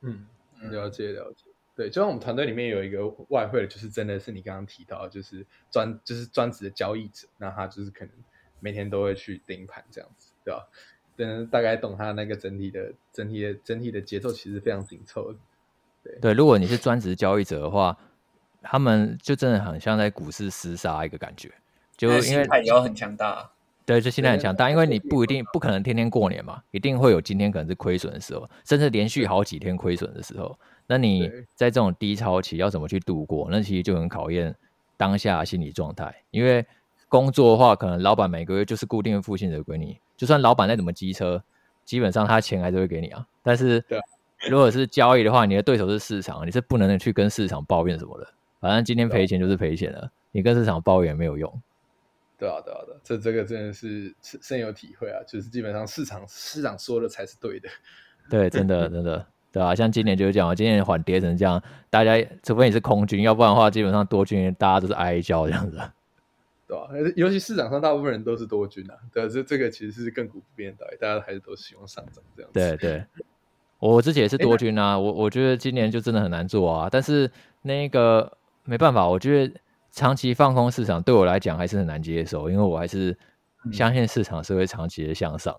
[0.00, 0.26] 嗯，
[0.70, 1.44] 了解了解。
[1.74, 8.14] 对，就像我们团队里面有一个外汇的，就是真的是你刚刚提到，就是专就是专职的交易者，那他就是可能
[8.58, 10.68] 每天都会去盯盘这样子，对吧？
[11.16, 15.38] 等大概懂他那个整体的整体的整体的节奏，其实非常紧凑的。
[16.12, 17.96] 对对，如果你是专职交易者的话，
[18.62, 21.50] 他们就真的很像在股市厮杀一个感觉。
[21.96, 23.50] 就因为心态也要很强大，
[23.84, 33.48] 对，就心态很强大，因为你不一定不可能天天过年嘛，一定会有今天可能是亏损的时候，甚至连续好几天亏损的时候，那你在这种低潮期要怎么去度过？
[33.50, 34.54] 那其实就很考验
[34.96, 36.14] 当下心理状态。
[36.30, 36.64] 因为
[37.08, 41.42] 工作的话，可能老板每个月就是固定付薪水给你，就算老板再怎么机车，
[41.84, 43.26] 基本上他钱还是会给你啊。
[43.42, 43.84] 但是
[44.48, 48.28] 如果是交易的话，你的对手是市场，你是不能去跟市场抱怨什么的，
[48.60, 51.62] 反正今天赔钱就是赔钱了，你跟市场抱怨没有用。
[52.38, 55.20] 对啊，对啊，对，这这个真的是深深有体会啊！
[55.26, 57.68] 就是基本上市场市场说的才是对的，
[58.30, 65.78] 对，真的真的，对啊，像今年就是这样，今年缓跌成这样，大家除非你是空军，要不然的话，基本上多军大家都是哀叫这样子，
[66.68, 66.88] 对吧？
[67.16, 72.60] 尤其市场上大部分人都是多军啊，对，这这个其实是亘古不变的道理，大家还是都希望上涨这样子。
[72.60, 73.04] 对对，
[73.78, 77.30] 我自己也是多军啊，我我觉得今年就真的很难做啊，但是
[77.62, 79.60] 那个没办法，我觉得。
[79.90, 83.16] 长期放空市场对我来讲还是很难接受，因为我还是
[83.72, 85.56] 相信市场是会长期的向上，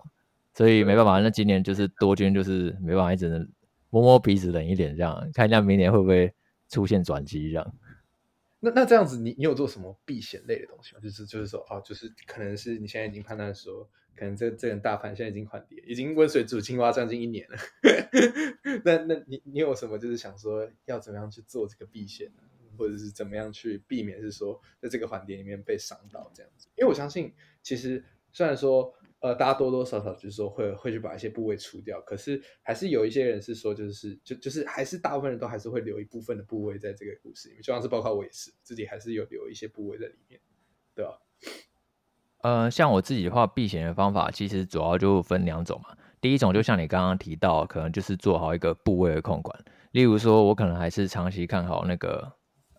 [0.54, 1.20] 所以没办法。
[1.20, 3.46] 那今年就是多军，就是没办法，只能
[3.90, 6.32] 摸摸鼻子冷一点，这样看一下明年会不会
[6.70, 7.74] 出现转机这样。
[8.60, 11.00] 那那这样子，你你有做什么避险类的东西吗？
[11.02, 17.56] 就是就是说，哦，就是可能是你现在已经判断说，可能这这个大盘现在已经缓跌，已经温水煮青蛙将近一年了。
[18.84, 22.42] 那那你你有什么就是想说要怎么样去做这个避险呢？
[22.78, 26.68] 或者是怎么样去避免是说在这个环节里面被伤到这样子？
[26.76, 40.40] 因为我相信，其实虽然说呃大家多多少少就是说会会去把一些部位除掉，可是还是有一些人是说就是就就是还是大部分人都还是会留一部分的部位在这个股市里面，就像是包括我也是自己还是有留一些部位在里面，
[40.94, 41.20] 对吧？
[42.42, 45.96] 呃，像我自己的话，避险的方法其实主要就分两种嘛。
[46.20, 49.58] 第一种就像你刚刚提到，可能就是做好一个部位的控管，
[49.92, 52.32] 例如说我可能还是长期看好那个。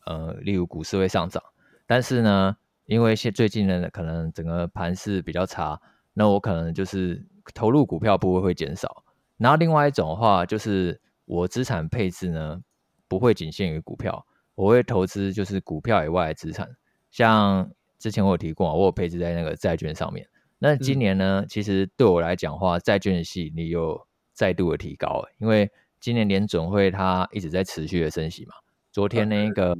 [0.08, 1.41] 呃，例如股市会上涨，
[1.86, 5.80] 但是呢，因为现最近呢，可能整个盘势比较差，
[6.15, 9.04] 那我可能就是投入股票部位会减少。
[9.38, 12.60] 然后另外一种的话，就是我资产配置呢，
[13.08, 16.67] 不会仅限于股票，我会投资就是股票以外的资产，
[17.12, 17.69] 像
[18.02, 20.28] 之前我有提过，我有配置在那个债券上面。
[20.58, 28.56] 那今年呢，其实对我来讲话，债券的吸引力又再度的提高，因为今年联总会它一直在持续的升息嘛。
[28.92, 29.78] 昨天那个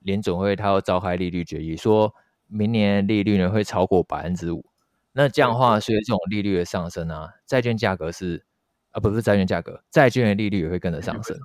[0.00, 2.12] 联总会，它要召开利率决议，说
[2.48, 4.64] 明年利率呢会超过百分之五。
[5.12, 8.44] 那这样的话，随着这种利率的上升啊，债券价格是
[8.90, 11.36] 啊，不是债券价格，债券的利率也会跟着上升。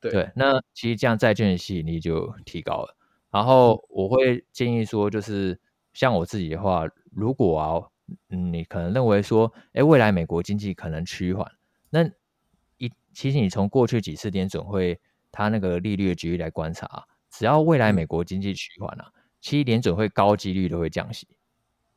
[0.00, 2.96] 对，那其实这样债券的吸引力就提高了。
[3.30, 5.58] 然后我会建议说，就是
[5.92, 7.88] 像我自己的话，如果啊，
[8.28, 11.50] 嗯，你可能认为说，哎，未来美国经济可能趋缓，
[11.90, 12.04] 那
[12.78, 15.00] 一其实你从过去几次点准会。
[15.34, 21.26] 它那个利率的局域来观察，只要未来美国经济趋缓啊，其实联准会高几率都会降息。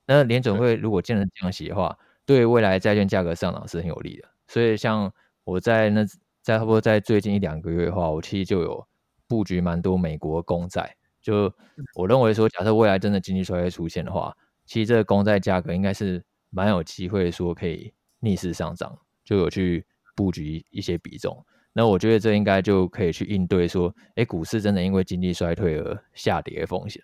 [0.05, 4.29] 那联准会如果真的降息的话，对未来债券价格上涨是很有利的。
[4.47, 5.12] 所以像
[5.43, 6.05] 我在那
[6.41, 8.88] 在差不多在最近一两个月的话，我其实就有
[9.27, 11.51] 布局蛮多美国公债，就
[11.95, 21.43] 我认为说，假设未来真的经济衰退出现的话，其实这个公债价格应该是蛮有机会说可以逆势上涨，就有去布局一些比重。
[21.73, 27.01] 那我觉得这应该就可以去应对说，哎，股市真的因为经济衰退而下跌的风险。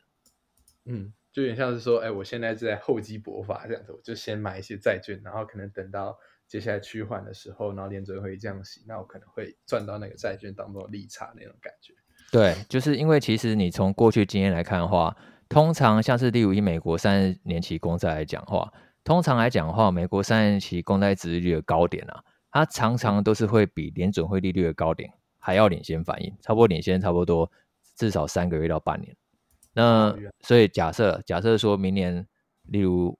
[0.85, 6.15] 嗯，就有点像是说，哎，我现在是在厚积薄发这样子，我就先买一些债券，然后可能等到
[6.47, 11.95] 接下来趋缓的时候，然后联准会降息，那我可能会赚到那个债券当中的利差那种感觉。
[12.31, 15.15] 对，就是因为其实你从过去经验来看的话，
[15.49, 18.71] 通常像是例如以美国三十年期公债来讲话，
[19.03, 22.23] 通常来讲的话，美国三十年期公债值利率的高点啊。
[22.53, 27.49] 它常常都是会比联准会利率的高点还要领先反应，差不多领先差不多
[27.95, 29.15] 至少三个月到半年。
[29.73, 32.27] 那所以假设假设说明年，
[32.63, 33.17] 例如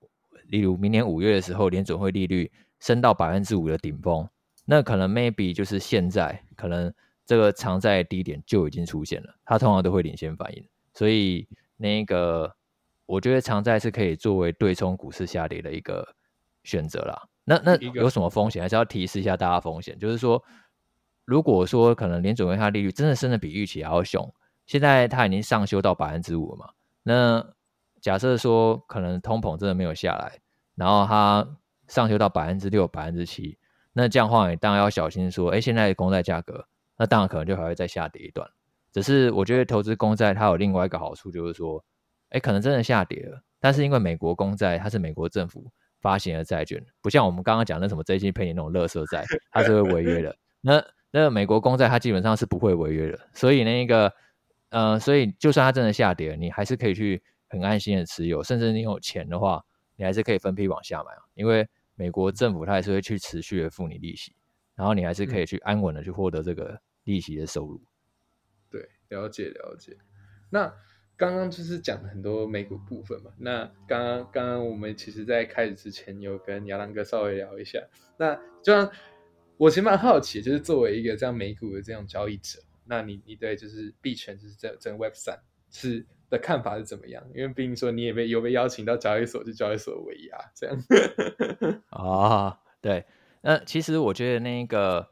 [0.47, 4.28] 例如明年五月的时候，联准会利率升到百分之五的顶峰，
[4.65, 6.93] 那可能 maybe 就是现在可能
[7.25, 10.65] 这个长债低点就已经出现了，它通常都会领先反应。
[10.93, 12.55] 所以那个
[13.05, 16.15] 我觉得长债是可以作为对冲股市下跌的一个
[16.63, 17.27] 选择啦。
[17.43, 18.62] 那那有什么风险？
[18.62, 20.43] 还是要提示一下大家风险，就是说，
[21.25, 24.31] 如果说可能联准会它利率真的升的比预期还要凶，
[24.65, 26.69] 现在它已经上修到百分之五嘛。
[27.03, 27.53] 那
[27.99, 30.39] 假设说可能通膨真的没有下来，
[30.75, 31.57] 然后它
[31.88, 33.57] 上修到百分之六、百分之七，
[33.93, 36.67] 那这样话你当然要小心说，哎，现在公债价格，
[37.01, 38.47] 那当然可能就还会再下跌一段。
[38.91, 41.83] 只是我觉得投资公债它有另外一个好处，就是说，
[42.29, 45.71] 哎，可能真的下跌了，但是因为美国公债它是美国政府。
[46.01, 50.35] 发行的债券不像我们刚刚讲的什么 J G 配你那种乐色债，它是会违约的。
[50.59, 54.11] 那那美国公债它基本上是不会违约的，所以那个
[54.69, 59.63] 呃，所以就算它真的下跌，你还是可以去很安心的持有，甚至你有钱的话，
[59.95, 61.21] 你还是可以分批往下买啊。
[61.35, 64.33] 因为美国政府它还是会去持续的付你利息，
[64.73, 67.81] 然后你还是可以去安稳的去获得这个利息的收入。
[68.69, 69.97] 对，了解了解。
[70.49, 70.73] 那。
[71.17, 77.79] 刚刚就是讲了很多美股部分嘛，那刚刚刚刚我们其实在开始之前有跟亚当哥稍微聊一下，
[78.17, 78.33] 那
[78.63, 78.91] 就像
[79.57, 87.23] 我其实蛮好奇，就是作为一个这样美股的这种交易者，那你你对就是币圈就是这整 Web 三是的看法是怎么样？
[87.35, 90.83] 因为毕竟说你也被有被邀请到交易所去交易所维亚这样。
[91.89, 93.05] 啊， 对，
[93.41, 95.07] 那其实我觉得那个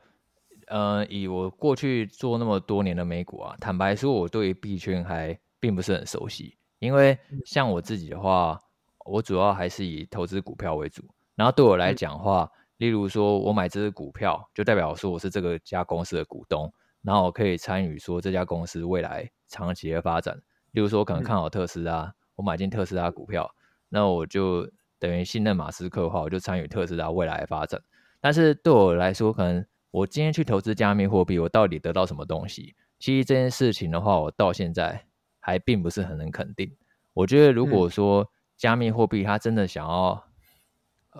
[0.69, 5.37] 呃，以我过去做那么多年的美股啊，坦白说，我对币圈还。
[5.61, 8.57] 并不是很熟悉，因为像我自己的话，
[9.05, 11.03] 我主要还是以投资股票为主。
[11.35, 20.33] 然后对我来讲的话，例如说我买这只股票，就代表说我是这个家公司的股东，然后我可以参与说这家公司未来长期的发展。
[20.71, 23.53] 例如说我可能看好特斯拉，我买进特斯拉股票，
[23.89, 24.65] 那我就
[24.97, 27.81] 等于信任马斯克的话，我就参与特斯拉未来的发展。
[28.21, 32.75] 但是对我来说，可能我今天去投资加密货币，我到底得到什么东西？
[32.99, 35.05] 其实这件事情的话，我到现在。
[35.41, 36.75] 还并不是很能肯定。
[37.13, 40.21] 我觉得，如果说加密货币它真的想要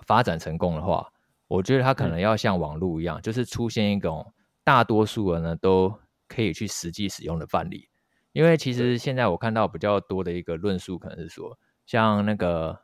[0.05, 1.11] 发展成功的话，
[1.47, 7.87] 我觉得它可能要像网络一样，就是出现一种大多数人呢都可以去实际使用的范例。
[8.33, 12.81] 因为其实现在我看到比较多的一个论述，可能是说，像那个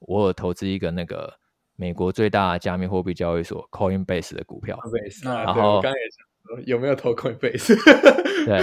[0.00, 1.38] 我有投资一个那个
[1.80, 4.76] 美国最大的加密货币交易所 Coinbase 的股票，
[5.22, 7.76] 然后刚也有没有投 Coinbase？
[8.44, 8.58] 对。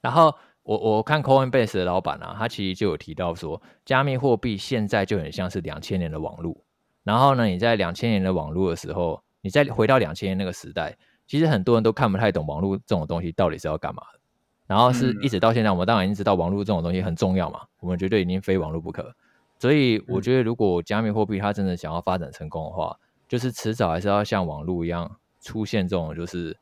[0.00, 6.64] 然后我我看 Coinbase 的老板啊，他其实就有提到说，加密货币现在就很像是两千年的网络。
[7.04, 10.96] 然后呢，你在两千年的网络的时候，你再回到两千年那个时代，
[11.28, 14.18] 其实很多人都看不太懂网络这种东西到底是要干嘛的。
[14.66, 19.14] 然后是一直到现在，我们当然已经知道网络这种东西很重要嘛，我们绝对已经非网络不可。
[19.58, 26.56] 所以我觉得，如果加密货币它真的想要发展成功的话，就是迟早还是要像网络一样出现这种就是。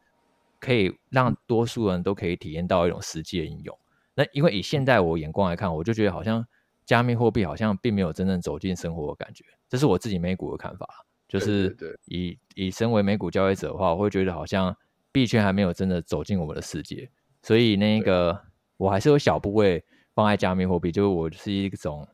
[0.60, 3.78] 可以让多数人都可以体验到一种实际的应用。
[4.14, 6.42] 那因为以现在我眼光来看，我就觉得好像
[6.86, 9.44] 加密货币好像并没有真正走进生活的感觉。
[9.68, 10.88] 这是我自己美股的看法，
[11.28, 11.76] 就是
[12.06, 14.74] 以以身为美股交易者的话，我会觉得好像
[15.12, 17.10] 币圈还没有真的走进我们的世界。
[17.42, 18.40] 所以那个
[18.78, 19.84] 我还是有小部位
[20.14, 22.08] 放在加密货币，就是我是一种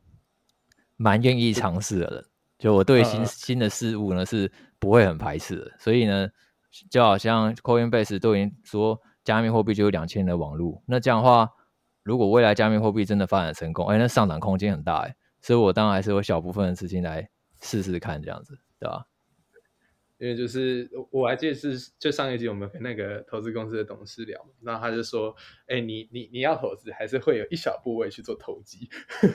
[1.01, 2.24] 蛮愿意尝试的人。
[2.59, 5.72] 就我对新新的事物呢是不会很排斥的。
[5.78, 6.28] 所以呢。
[6.88, 11.51] 就好像 Coinbase 都已经说加密货币就有两千的网络，那这样的话，
[12.05, 17.28] 如果未来加密货币真的发展成功，哎，那上涨空间很大哎，所以我当然还是有小部分的资金来
[17.61, 19.05] 试试看这样子，对吧？
[20.21, 25.35] 因为就是我还记得是就上一集我们跟那个投资公司的董事聊，然后他就说，
[25.66, 28.87] 哎，你你你要投资还是会有一小部位去做投机，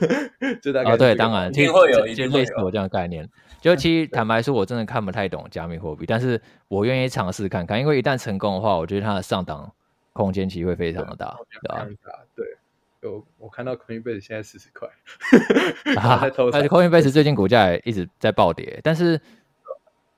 [0.61, 3.27] 就大概啊，对，当然一定会有，就类似我这样的概念。
[3.59, 9.73] 就其实坦白说，我真的看不太懂加密货币，但是我愿意尝试看看，因为一旦成功的话，我觉得它的上档
[10.13, 11.87] 空间其实会非常的大，对吧？
[12.35, 12.45] 对，
[13.01, 14.87] 有我看到 Coinbase 现在四十块，
[16.53, 19.19] 而且 Coinbase 最近股价也一直在暴跌，但是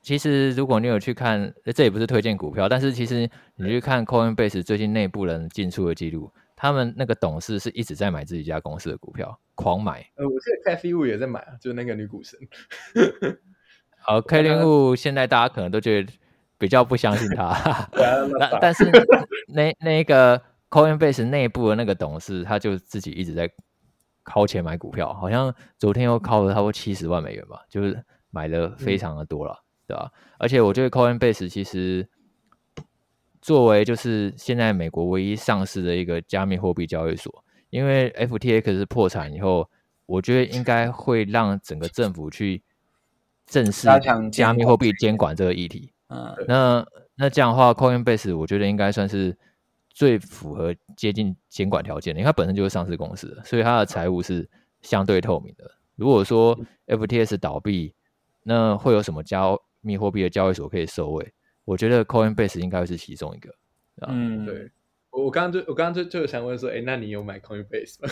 [0.08, 10.00] 其实如果你有去看，这也不是推荐股票，但是其实你去看 Coinbase 最近内部人进出的记录，他们那个董事是一直在买自己家公司的股票，狂买。
[10.16, 12.40] 呃，我记得 Kathy Wu 也在买啊，就是那个女股神。
[14.00, 16.12] 好，Kathy Wu 现在大家可能都觉得。
[16.60, 17.88] 比较不相信他，
[18.40, 18.90] 但但是
[19.48, 20.42] 那那个
[20.72, 23.48] Coinbase 内部的那个董事，他就自己一直在
[24.26, 29.56] 掏钱买股票，好像昨天又掏了差不多七十万美元吧，就是买的非常的多了，
[29.88, 30.12] 对吧？
[30.38, 32.08] 而且我觉得 Coinbase 其实
[33.42, 39.70] 作为就是现在美国唯一上市的一个加密货币交易所，因为 FTX 破产以后，
[40.06, 42.62] 我觉得应该会让整个政府去
[43.46, 43.88] 正式
[44.32, 45.94] 加密货币监管这个议题。
[46.10, 46.86] 嗯，那
[47.16, 49.38] 那这样的话，Coinbase 我觉得应该算是
[49.90, 54.50] 最符合接近监管条件的，因为它本身就是上市公司，所以它的财务是
[54.82, 55.72] 相对透明的。
[55.96, 57.94] 如果说 FTS 倒闭，
[58.44, 59.42] 那会有什么加
[59.88, 61.34] 密货币的交易所可以收尾？
[61.66, 63.50] 我觉得 Coinbase 应该会是其中一个。
[64.08, 64.70] 嗯，对
[65.10, 68.10] 我我刚刚就我刚刚就就想问说，哎，那你有买 Coinbase 吗？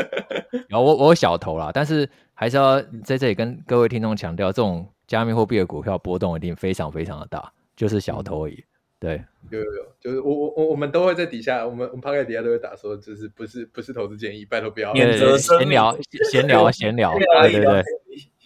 [0.70, 4.90] 然后我我小投啦，但是还是要在这里跟各位听众强调，这种。
[5.08, 8.62] 加密货币的股票波动一定非常非常的大，就是小投而已。
[9.00, 14.92] 对，有有有，就是我我我我们都会在底下，我们我们趴在底下都会打说，就是不是不是投资建议，拜托不要。
[14.92, 15.98] 免责闲聊，
[16.30, 17.82] 闲聊，闲聊， 对对对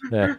[0.09, 0.35] 对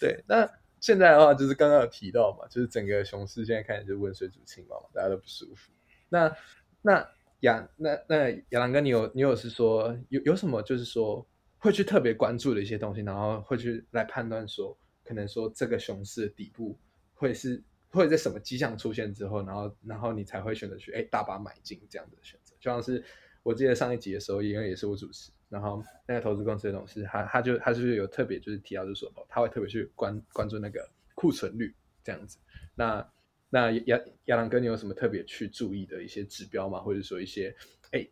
[0.00, 0.24] 对。
[0.26, 0.48] 那
[0.80, 5.70] 现在的话，就是刚刚有提到嘛，就是整个熊市现在看起来就是温水煮青蛙嘛，大家都不舒服。
[6.08, 6.34] 那
[6.82, 7.08] 那
[7.40, 11.24] 亚那那亚郎哥，你有你有是说有有什么就是说？
[11.62, 14.74] 会去特别关注的一些东西，然后会去来判断说，
[15.04, 16.74] 可能说这个熊市的底部
[17.12, 22.54] 会是会在什么迹象出现之后，然后然后你才会选择去哎大把买进这样的选择。
[22.58, 23.04] 就像是
[23.42, 32.38] 我记得上一集的时候，因为也是我主持，然后那个投资公司的董事，他他就他就是有特别就是提到，就是说他会特别去关关注那个库存率这样子。
[32.74, 33.06] 那
[33.50, 36.78] 那亚亚郎哥，你有什么特别去注意的一些指标吗？
[36.80, 37.54] 或者说一些
[37.92, 38.08] 哎？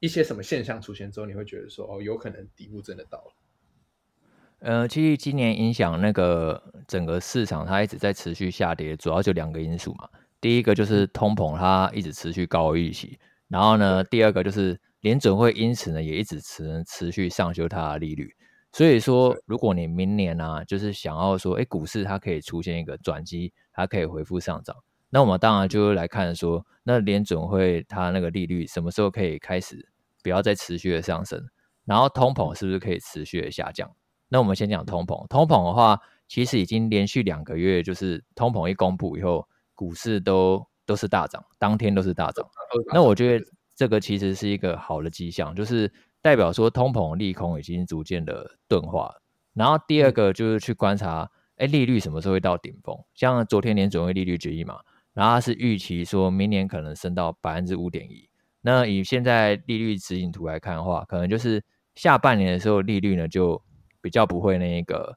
[0.00, 3.32] 一些什么现象出现之后，你会觉得说哦，有可能底部真的到了。
[4.58, 10.10] 呃，其实今年影响那个整个市场，它一直在持续下跌，主要就两个因素嘛。
[10.40, 13.16] 第一个就是通膨，它一直持续高于预期。
[13.46, 18.34] 然后呢，第二个就是联准会因此呢也一直持持续上修它的利率。
[18.72, 24.74] 所以说，如果你明年呢，就是想要说，哎，股市它可以出现一个转机，它可以回复上涨，
[25.10, 29.90] 那我们当然就来看说，那联准会它那个利率什么时候可以开始？
[30.22, 31.48] 不要再持续的上升，
[31.84, 33.94] 然后通膨是不是可以持续的下降？
[34.28, 35.26] 那我们先讲通膨。
[35.26, 42.48] 通膨的话，其实已经连续两个月，就是通膨一公布以后，股市都都是大涨，当天都是大涨。
[42.94, 43.44] 那我觉得
[43.74, 49.14] 这个其实是一个好的迹象，就是代表说通膨利空已经逐渐的钝化。
[49.54, 52.96] 然后第二个就是去观察，哎，利率什么时候会到顶峰？
[53.14, 54.80] 像昨天年准会利率决议嘛，
[55.12, 58.28] 然后是预期说明年可能升到百分之五点一。
[58.60, 61.62] 那以现在利率指引图来看的话，可能就是
[61.94, 63.60] 下半年的时候利率呢就
[64.00, 65.16] 比较不会那个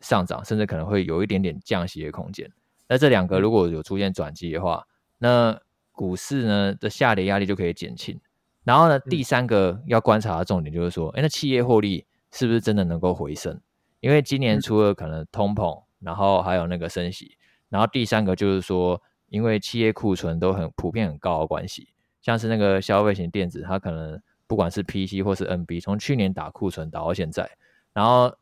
[0.00, 2.50] 上涨，甚至可能会有一点点降息的空间。
[2.88, 4.84] 那这两个如果有出现转机的话，
[5.18, 5.60] 那
[5.98, 8.20] 股市呢的下跌压力就可以减轻。
[8.62, 13.60] 然后呢，第三个要观察的重点就是说，哎，那企业获利是不是真的能够回升？
[13.98, 17.36] 因为今年除了可能通膨，然后还有那个升息，
[17.68, 21.88] 然后第三个就是说，因为企业库存都很普遍很高的关系。
[22.20, 27.50] 像是那个消费型电子，它可能不管是 PC 或是 NB，从去年打库存打到现在，
[27.92, 28.36] 然后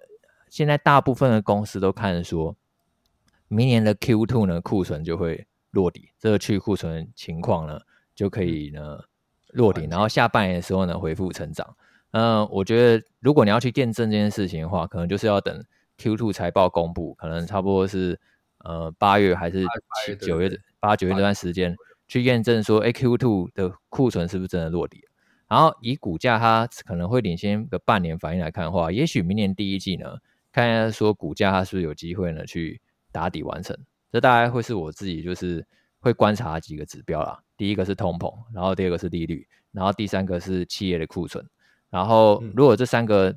[0.51, 2.57] 现在大部分的公司都看说，
[3.49, 5.47] 明年的 Q two 呢库存就会
[5.77, 7.79] 落底，这个去库存情况呢
[8.15, 8.99] 就可以呢
[9.49, 11.77] 落底，然后下半年的时候呢恢复成长。
[12.13, 15.63] 嗯，我觉得如果你要去验证这件事情的话，可能就是要等
[15.99, 18.19] Q two 财报公布，可能差不多是
[18.65, 19.67] 呃八月还是
[20.05, 20.51] 七九月
[20.81, 21.77] 八九月这段时间。
[22.09, 25.05] 去验证说，A Q two 的库存是不是真的落地？
[25.49, 30.19] 然后以股价它可能会领先个半年反应来看的话，也许明年第一季呢，
[30.53, 33.77] 看一下说股价它是不是有机会呢去打底完成。
[34.11, 35.67] 这大概会是我自己就是
[35.99, 37.43] 会观察几个指标啦。
[37.57, 41.45] 第一个是通膨，然后第二个是利率，然后第三个是企业的库存。
[41.91, 43.37] 然后如果这三个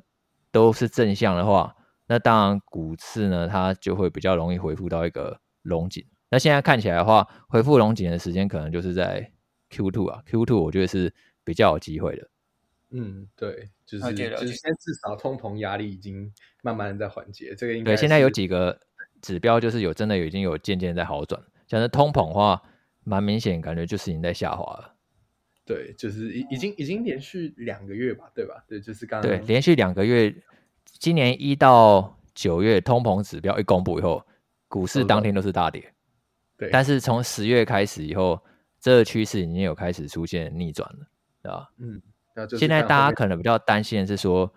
[0.50, 1.74] 都是正向的话，
[2.06, 6.04] 那当然股市呢它就会比较容易恢复到一个龙井。
[6.28, 9.32] 那现在看起来的话，恢复龙井的时间可能就是在
[9.70, 11.14] Q two 啊，Q two 我觉得是
[11.44, 12.28] 比较有机会的。
[12.90, 17.96] 嗯，对，就是就是现在至少通膨压力已经慢慢在缓解，这个应该对。
[17.96, 18.80] 现在有几个
[19.20, 22.62] 指标就是有真的有已经有渐渐在好转，像是通膨话，
[23.04, 24.94] 蛮明显，感觉就是已经在下滑了。
[25.64, 28.64] 对，就是已已经已经连续两个月吧，对吧？
[28.66, 30.34] 对，就是刚对连续两个月，
[30.84, 34.24] 今年一到九月通膨指标一公布以后，
[34.66, 35.92] 股市当天都是大跌。
[36.56, 38.42] 对，但是从十月开始以后，
[38.80, 41.06] 这个趋势已经有开始出现逆转了，
[41.42, 41.70] 对吧？
[41.78, 42.02] 嗯，
[42.58, 44.52] 现在大家可能比较担心的是说，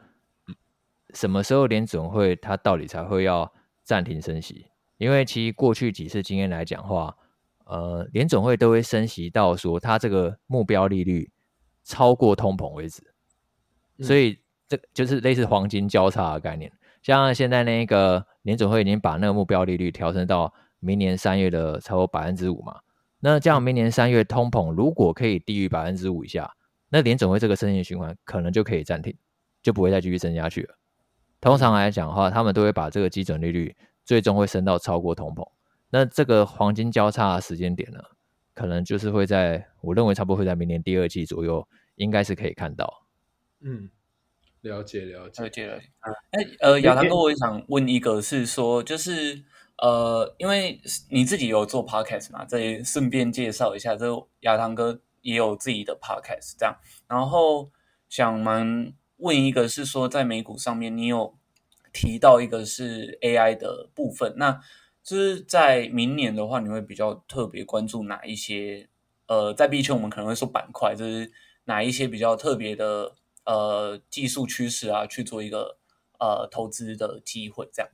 [1.13, 3.53] 什么时候联准会它到底才会要
[3.83, 4.67] 暂停升息？
[4.97, 7.15] 因为其实过去几次经验来讲话。
[7.65, 11.31] 呃，联总会都会升息到说，它这个目标利率
[11.85, 13.01] 超过通膨为止，
[13.99, 16.69] 所以这就是类似黄金交叉的概念。
[17.01, 22.81] 像现在那个联总会已经把那个目标利率调升到明年三月的超过百分之五嘛，
[23.21, 26.51] 那这样明年三月通膨如果可以低于百分之五以下，
[26.89, 29.17] 那联总会这个升息循环可能就可以暂停，
[29.61, 30.75] 就不会再继续升下去了。
[31.43, 33.75] 通常来讲的话，他们都会把这个基准利率
[34.05, 35.45] 最终会升到超过通膨。
[35.89, 37.99] 那这个黄金交叉时间点呢，
[38.53, 43.05] 可能就是会在我认为差不多会在明年第二季左右，应该是可以看到。
[43.59, 43.89] 嗯，
[44.61, 45.85] 了解了解了解了解。
[46.31, 49.43] 哎，呃，亚堂哥，我也想问一个，是说，就是
[49.79, 50.79] 呃，因为
[51.09, 54.07] 你自己有做 podcast 嘛，这顺便介绍一下，这
[54.39, 56.77] 亚堂哥也有自己的 podcast，这样。
[57.09, 57.69] 然后
[58.07, 61.35] 想蛮问一个，是说在美股上面，你有
[61.91, 64.61] 提到一个是 AI 的部分，那。
[65.05, 68.87] 就是在明年的话，你会比较特别关注哪一些？
[69.27, 71.29] 呃，在币圈我们可能会说板块，就是
[71.65, 73.13] 哪一些比较特别的
[73.43, 75.77] 呃技术趋势啊，去做一个
[76.21, 77.91] 呃投资的机会这样。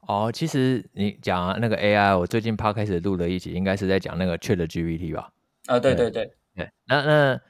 [0.00, 5.32] 哦，其实你讲那个 AI，我最近趴开始录了一集，应该是在讲那个 Chat GPT 吧？
[5.66, 6.68] 啊，对对对对。
[6.86, 7.40] 那那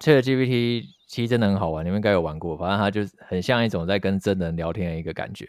[0.00, 5.48] Chat GPT 其实真的很好玩，你们应该有玩过，反正它就是很像一种在跟真人聊天的一个感觉，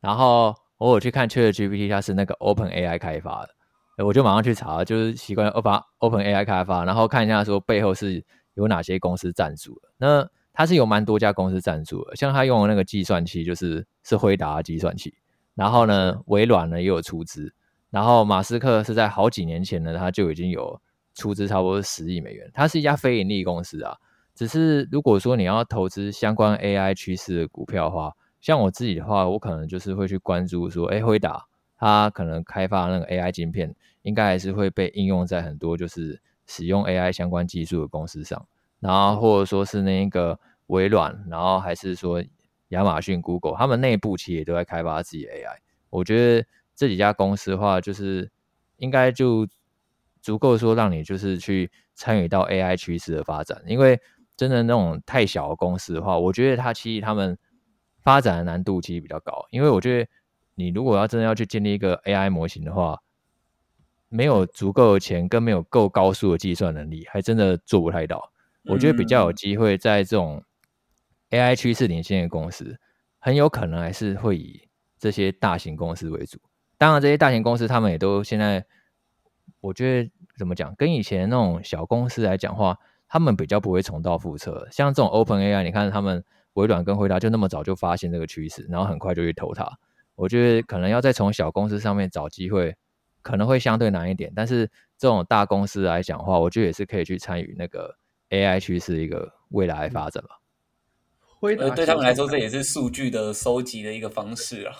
[0.00, 0.56] 然后。
[0.80, 9.90] 我有去看 Chat GPT，它是那个 Open AI 开发的，我就马上去查，就是习惯 o 发 Open AI 开发，然后看一下说背后是有哪些公司赞助的。
[9.98, 15.12] 那它是有蛮多家公司赞助的，像它用的那个计算器就是是辉达计算器，
[15.54, 17.52] 然后呢，微软呢也有出资，
[17.90, 20.80] 然后马斯克是在好几年前呢，他就已经有
[21.14, 22.50] 出资差不多十亿美元。
[22.54, 23.94] 它是一家非盈利公司啊，
[24.34, 31.44] 只是如果说你要投资相关 AI 趋势的股票的话，像我自己的话，我可能就是会去关注说，哎，辉达
[31.76, 38.46] 它可能开发那个 AI 晶片，应该还是会被应用在很多就是使用 AI 相关技术的公司上，
[38.78, 42.22] 然后或者说是那个微软，然后还是说
[42.68, 45.58] 亚马逊、Google，他们内部其实也都在开发自己 AI。
[45.90, 48.30] 我觉得这几家公司的话，就是
[48.78, 49.46] 应该就
[50.22, 54.00] 足够说让你就是去参与到 AI 趋势的发展，因为
[54.40, 57.36] 真的那种太小的公司的话，我觉得它其实他们。
[58.02, 60.10] 发展的难度其实比较高，因为我觉得
[60.54, 62.98] 你如果要真的要去建立一个 AI 模型的话，
[64.08, 68.32] 没有足够的钱跟没有够高速的计算能力，还真的做不太到。
[68.64, 70.42] 我觉得比较有机会在这种
[71.28, 72.80] AI 趋势领先的公司，
[73.18, 74.66] 很有可能还是会以
[74.98, 76.40] 这些大型公司为主。
[76.78, 78.64] 当然，这些大型公司他们也都现在，
[79.60, 82.78] 我觉得怎么讲，跟以前那种小公司来讲话，
[83.10, 84.66] 他们比较不会重蹈覆辙。
[84.70, 86.24] 像这种 Open AI，你看他们。
[86.54, 89.64] 微软跟辉达就那么早就发现这个趋势，然后很快就去投它。
[90.16, 92.74] 我觉得可能要再从小公司上面找机会，
[93.22, 94.32] 可能会相对难一点。
[94.34, 97.96] 但是这种大公司来讲话，我觉得也是可以去参与那个
[98.30, 100.40] AI 趋势一个未来发展吧。
[101.22, 104.74] 辉达对他们来说，这也是数据的收集的一个方式啊。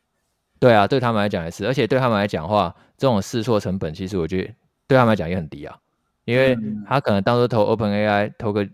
[0.58, 4.54] 对啊，对他们来讲也是，而且对他们来讲话，这种试错成本其实我觉得
[4.88, 5.78] 对他们来讲也很低啊，
[6.24, 6.56] 因为
[6.86, 8.68] 他可能当初投 OpenAI 投个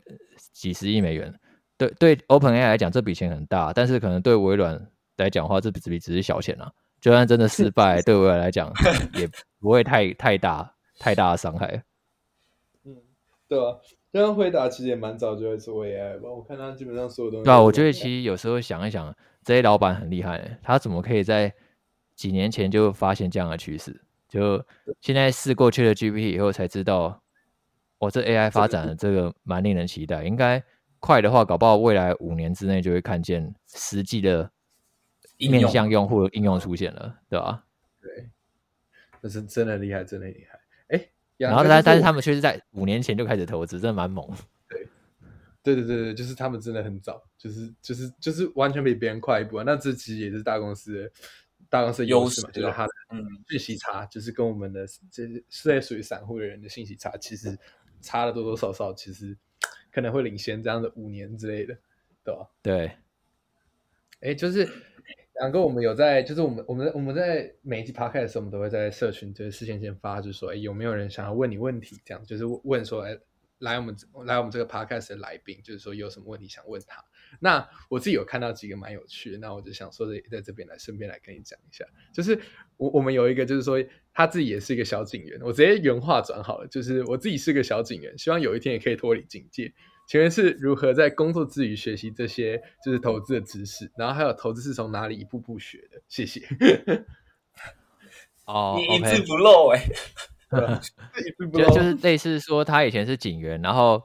[0.53, 1.33] 几十亿美元。
[1.79, 6.73] 对对，OpenAI 来讲这笔钱很大，但是可能对微软来讲的话，这笔只是小钱啊。
[7.01, 8.73] 就算真的失败，对微软来讲
[9.15, 9.29] 也
[9.61, 11.85] 不会太太大太大的伤害。
[12.85, 12.97] 嗯，
[13.47, 13.77] 对啊，
[14.11, 16.31] 这样回答其实也蛮早就会做 AI 吧？
[16.31, 17.45] 我看他基本上所有东西。
[17.45, 21.53] 对啊，我觉得其实有时候想一想，这些老板很厉害，他怎么可以在
[22.17, 24.01] 几年前就发现这样的趋势？
[24.29, 24.65] 就
[25.03, 27.23] 现在试过去了 GPT 以后才知道，
[27.99, 30.63] 我这 AI 发展的这个蛮令人期待，应该。
[30.99, 34.51] 快的话，搞不好未来五年之内就会看见实际的
[35.37, 37.65] 面向用户的应用出现了，对吧？
[38.01, 38.31] 对，
[39.21, 40.59] 那是真的厉害，真的厉害。
[40.89, 44.27] 哎，然后但但是他们却是在五年前就开始投资，真的蛮猛。
[44.69, 44.89] 对，
[45.63, 49.65] 对对对对，就是他们真的很早，就是就是就是完全比别人快一步啊。
[49.65, 51.11] 那这其实也是大公司的
[51.69, 57.57] 大公司的优势嘛，就是它的嗯信息差，就是跟我们的这是在属于散户的人的信息差，其实
[58.07, 59.37] 差了多多少少，其实。
[59.93, 61.75] 可能会领先这样的五年之类的，
[62.23, 62.47] 对吧？
[62.61, 62.93] 对，
[64.21, 64.69] 哎，就是
[65.41, 71.99] 两个我们有在，就是我们我们我们在每一集 podcast 的时候，我们都会在社群就是事先先发，就是说，哎，有没有人想要问你问题？
[72.05, 73.19] 这样就是问说，哎，
[73.61, 73.97] 来我们
[74.27, 77.03] 来我们这个 podcast 的来宾，就是说有什么问题想问他。
[77.41, 82.41] 那我自己有看到几个蛮有趣的，那我就想说的，在这边来顺便来跟你讲一下，就是
[82.77, 83.83] 我我们有一个就是说
[84.13, 89.73] 他自己也是一个小警员，我直接原话转好了，就是我自己是个小警员，希望有一天也可以脱离警戒。
[90.09, 96.01] 请问是如何在工作之余学习这些就是投资的知识，然后还有投资是从哪里一步步学的？
[96.09, 96.47] 谢谢。
[98.47, 99.85] 哦，你一字不漏 哎，
[101.53, 104.01] 就就是类似说他以前是警员，然后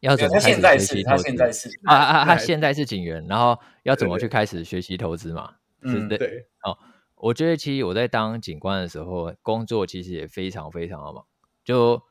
[0.00, 1.22] 要怎么开始学习投资？
[1.22, 5.54] 他现在是啊啊，他现在是警员，然后要怎么去开始学习投资嘛？
[5.82, 6.46] 嗯，对。
[6.64, 6.76] 哦，
[7.14, 11.24] 我觉得其实我在当警官的时候，工作其实也非常非常的忙，
[11.64, 12.02] 就。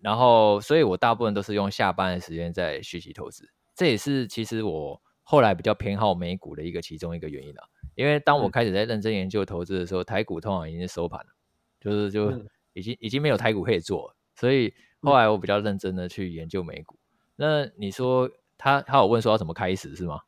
[0.00, 7.64] 然后，所以我大部分都是用下班的时间在学习投资，这也是其实我后来比较偏好美股的一个其中一个原因啊。
[7.96, 11.32] 因为当我开始在认真研究投资的时候，台股通常已经收盘了，
[11.80, 12.30] 就是就
[12.74, 16.96] 已经已经没有台股可以做，所以后来我比较认真的去研究美股。
[17.42, 20.20] 那你说他他有问说要怎么开始是吗？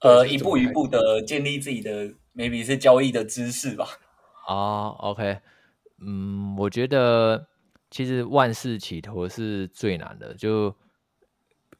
[0.00, 3.86] 呃，一步一步的建立自己的 maybe 是交易的知识吧。
[4.48, 5.38] 啊， OK，
[6.00, 7.46] 嗯，我觉得。
[7.88, 10.74] 其实万事起头是最难的，就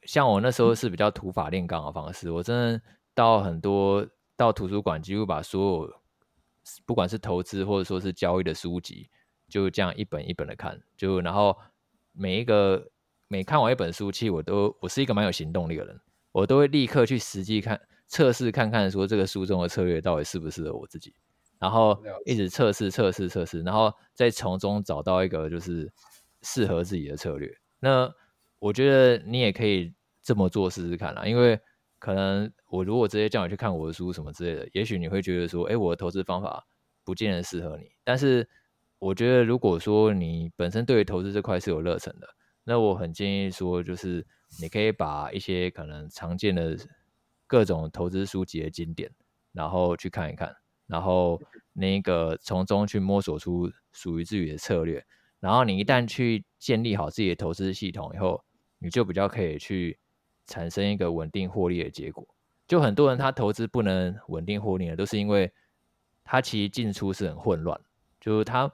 [0.05, 2.81] 像我那时候是比较土法炼钢的方式，我真的
[3.13, 5.93] 到很多到图书馆，几乎把所有
[6.87, 9.11] 不管是投资或者说是交易的书籍，
[9.49, 11.59] 就这样一本一本的看，就然后
[12.13, 12.89] 每一个
[13.29, 16.01] 每看完一本书，其实我都我是一个蛮有行动力的人，
[16.33, 21.15] 我都会立刻去实际看测试看看，说这个书中的策略到底适不适合我自己。
[21.59, 25.91] 然后一直测试测试测试，然后再从中找到一个就是
[26.43, 27.51] 适合自己的策略。
[27.81, 28.13] 那
[28.59, 31.59] 我觉得你也可以这么做试试看啦，因为
[31.99, 36.67] 可能我如果直接叫你去看我的书什么之类的，也许你会觉得说，哎，我的投资方法
[37.05, 37.91] 不见得适合你。
[38.05, 38.47] 但是
[38.99, 42.29] 我觉得如果说你本身对于投资这块是有热忱的，
[42.69, 44.27] 那我很建议说，就是
[44.61, 46.77] 你可以把一些可能常见的
[47.47, 49.09] 各种投资书籍的经典，
[49.53, 50.53] 然后去看一看。
[50.89, 51.41] 然后
[51.73, 55.05] 那个从中去摸索出属于自己的策略，
[55.39, 58.45] 然后你一旦去建立好自己的投资系统以后，
[58.81, 59.97] 你就比较可以去
[60.47, 62.27] 产生一个稳定获利的结果。
[62.67, 65.53] 就很多人他投资不能稳定获利的，都是因为
[66.25, 67.81] 他其实进出是很混乱，
[68.21, 68.73] 就是他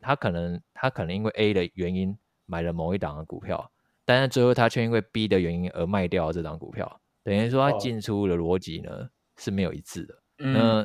[0.00, 3.70] 他可能他可能因为 A 的原因买了某一档的股票，
[4.04, 10.22] 但是最后他却因为 B 的原因而卖掉这档股票，等于说他进出的逻辑呢是没有一致的。
[10.36, 10.84] 那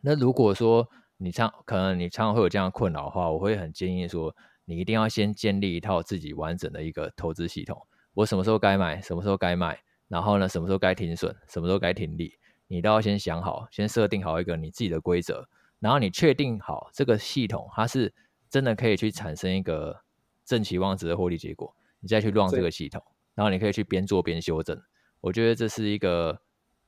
[0.00, 7.86] 那如果说你常可能你常常会有这样困扰的话，我会很建议说，你一定要先建立一套自己完整的一个投资系统。
[8.12, 12.34] 我什么时候该买，什么时候该卖，然后呢，什么时候该停损，什么时候该停利，
[12.66, 15.48] 你都要先想好，先设定好一个你自己的规则。
[15.78, 18.12] 然后你确定好这个系统它是
[18.48, 20.00] 真的可以去产生一个
[20.46, 23.02] 正期望值的获利结果，你再去乱这个系统，
[23.34, 24.80] 然后你可以去边做边修正。
[25.20, 26.40] 我觉得这是一个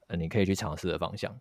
[0.06, 1.38] 呃你可以去尝试的方向。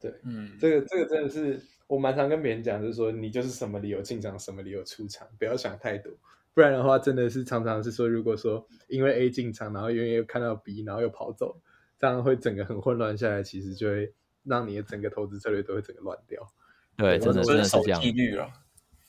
[0.00, 6.10] 对，嗯，这个这个真的是我蛮常跟别人讲，就是说你就是什么理由进场，什么理由出场，不要想太多，
[6.54, 11.60] 不然的话真的是常常是说，如果说因为 A 进场，然后因为又看到 B，然后又跑走，
[11.98, 14.12] 这样会整个很混乱下来，其实就会
[14.42, 16.50] 让你的整个投资策略都会整个乱掉。
[16.96, 18.00] 对，真的真的是这样。
[18.00, 18.50] 纪律啊，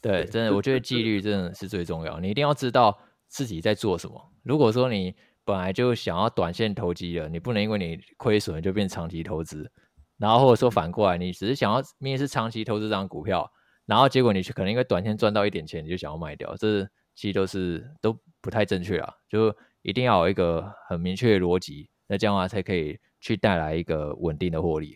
[0.02, 2.98] 对，真的，我觉得纪律真的是最重要，你一定要知道
[3.28, 4.32] 自己在做什么。
[4.44, 9.72] 如果说你本来就想要短线投机了，你不能因为你亏损就变长期投资。
[10.18, 13.52] 然后或者说反过来，你只是想要明明是长期投资这张股票，
[13.86, 16.84] 然后结果你可能因为短线赚到一点钱，你就想要卖掉，这
[17.16, 19.14] 其实都是都不太正确啊！
[19.28, 24.96] 就一定要有一个很明确的逻辑，那这样的话才可以去带来一个稳定的获利。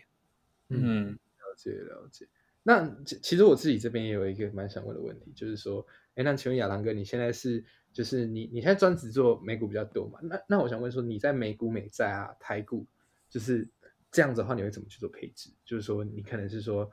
[0.68, 2.26] 嗯，了解了解。
[2.66, 5.86] 那其实我自己这边也有一个蛮想问的问题，就是说，
[6.16, 10.18] 哎，那请问亚当哥，你现在是就是你你现在专职做美股比较多嘛？
[10.22, 12.84] 那那我想问说，你在美股、美债啊、台股，
[13.30, 13.68] 就是。
[14.12, 15.50] 这样子的话，你会怎么去做配置？
[15.62, 16.90] 就是说，你可能是说，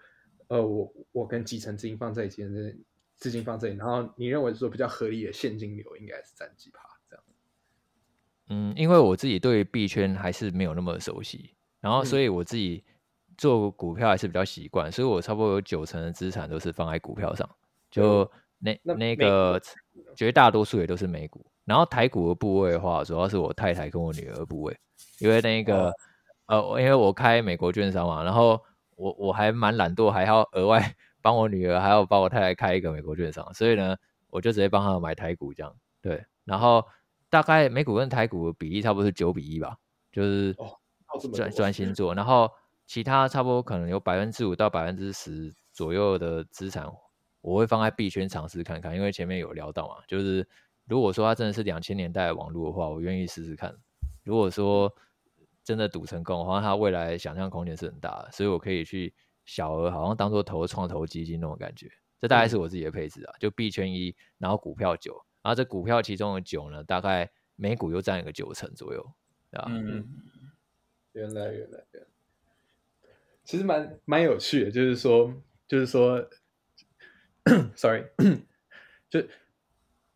[0.47, 2.43] 呃，我我跟几成资金放在一起，
[3.15, 7.23] 资金放这里，然后你认为说比较合理的现金流应该是占几趴这样？
[8.49, 12.83] 嗯，因为我自己对币圈还是没有那么熟悉，然后所以我自己
[13.37, 17.49] 做股票还是比较习惯，所以我差不多有九成的资产都是放在股票上，
[17.89, 18.29] 就
[18.59, 19.61] 那那个
[20.15, 24.77] 绝大多数也都是美股，然后台股的部位的话，主要是我太太跟我女儿部位，
[25.19, 25.93] 因为那个。
[26.45, 28.61] 呃，因为我开美国券商嘛，然后
[28.97, 33.95] 我我还蛮懒惰，还要额外帮我女儿，还要帮我太太开一个美国券商，所以呢，
[34.29, 35.73] 我就直接帮她买台股这样。
[36.01, 36.85] 对，然后
[37.29, 39.77] 大概美股跟台股比例差不多是九比一吧，
[40.11, 40.53] 就是
[41.33, 42.13] 专专心做。
[42.13, 42.51] 然后
[42.85, 46.85] 其他差不多可能有百分之五到百分之十左右的资产，
[47.41, 50.47] 我会放在币圈尝试看看，因为前面有聊到嘛，就是
[50.85, 53.75] 如果说它真的是两千年代的网络的话，我愿意试试看。
[54.23, 54.93] 如果说
[55.63, 59.13] 真的赌成功的话，它未来想象空间是很大的，所以我可以去
[59.45, 61.89] 小额好像当做投创投基金那种感觉。
[62.19, 69.05] 这大概是我自己的配置啊，就币圈一，然后股票九，然后这股票其中的九呢，大概每股又占一个九成左右，
[69.51, 69.65] 对吧？
[69.69, 70.07] 嗯，
[71.11, 72.07] 原来原来原来，
[73.43, 75.33] 其实蛮蛮有趣的，就是说
[75.67, 76.29] 就是说
[77.75, 78.03] ，sorry，
[79.09, 79.21] 就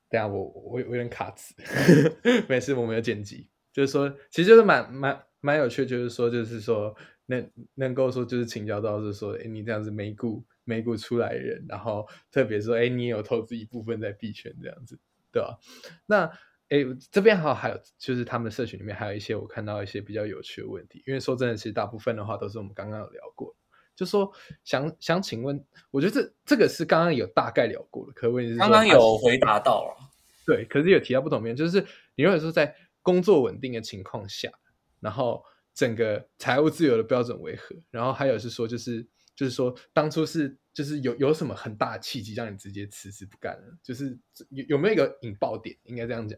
[0.09, 1.53] 等下我我我有点卡词，
[2.47, 14.97] 没事，我没有剪辑，就是说其实就是蛮蛮蛮有趣，就是说就是说能能够说就是请教到是说，哎，你这样子美股美股出来的人，然后特别说，哎，你也有投资一部分在币圈这样子，
[15.31, 15.59] 对吧？
[16.05, 16.31] 那
[16.69, 16.79] 哎，
[17.11, 21.01] 这边还有还有，就是他们的社群里面还有一些我看到一些比较有趣的问题。
[21.07, 23.55] 因为说真的，其实大部分的话都是我们刚刚有聊过，
[23.95, 24.29] 就说
[24.65, 30.11] 想想请问，我觉得这这个是刚刚有大概聊过了，可问题是刚刚有回答到了，
[30.45, 31.79] 对，可是有提到不同面，就是
[32.15, 34.51] 你如果说在工作稳定的情况下，
[34.99, 35.41] 然后
[35.73, 37.75] 整个财务自由的标准为何？
[37.89, 43.77] 然后还有是说，就是就是说当初是就是有有什么很大的契机让你直接辞职不干了？
[43.81, 45.77] 就是有有没有一个引爆点？
[45.83, 46.37] 应该这样讲。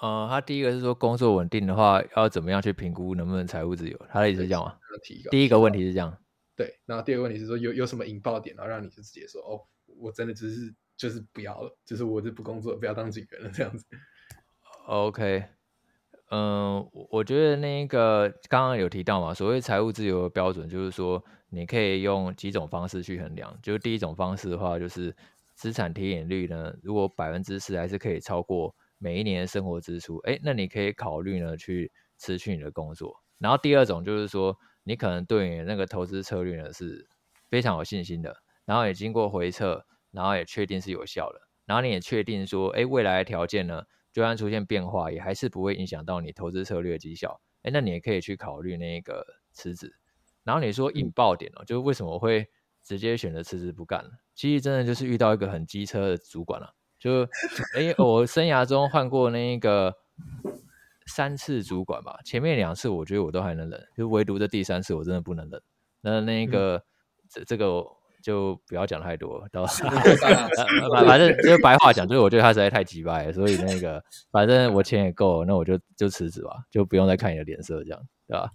[0.00, 4.00] 呃，他第一个是说工作稳定的话，要怎么样去评估能不能财务自由？
[4.08, 4.74] 他的意思是这样吗？
[5.30, 6.16] 第一个问题是这样，
[6.56, 6.74] 对。
[6.86, 9.60] 然后第二个问题是说有有什么引爆点，然后让你就直接说哦，
[9.98, 13.84] 我真的只是就是不要了，就是我就不工作，不要当警员了这样子。
[14.86, 15.44] OK，
[16.30, 23.54] 嗯，我觉得那个刚刚有提到嘛，所谓财务自由的标准，就是说你可以用几种方式去衡量。
[23.62, 25.14] 就是第一种方式的话，就是
[25.54, 28.74] 资产贴现率呢，如果百分之十还是可以超过。
[29.02, 33.16] 每一年的生活支出，哎，那你可以考虑呢去辞去你的工作。
[33.38, 37.08] 然后第二种就是说，你可能对你那个投资策略呢是
[37.48, 38.36] 非常有信心的，
[38.66, 47.40] 然后也经过回测，然后也确定是有效的，然后你也确定说，哎，未来的条件呢，就算出现变化，也还是不会影响到你投资策略的绩效。
[47.62, 49.96] 哎，那你也可以去考虑那个辞职。
[50.44, 52.46] 然后你说引爆点哦，就是为什么会
[52.82, 54.10] 直接选择辞职不干了？
[54.34, 56.74] 其实真的就是遇到一个很机车的主管了。
[57.00, 57.22] 就
[57.74, 59.94] 哎，我生涯中换过那个
[61.06, 65.60] 三次主管吧，前面两次我觉得我都还能忍，就唯独这第三次我真的不能忍。
[66.02, 66.82] 那那个
[67.28, 67.82] 这这个
[68.22, 69.64] 就不要讲太多，到
[70.94, 78.50] 反反正就是白话讲，就是我觉得他实在太鸡掰了，所以那个反正我钱也够，那我就就辞职吧，就不用再看你的脸色，这样对吧？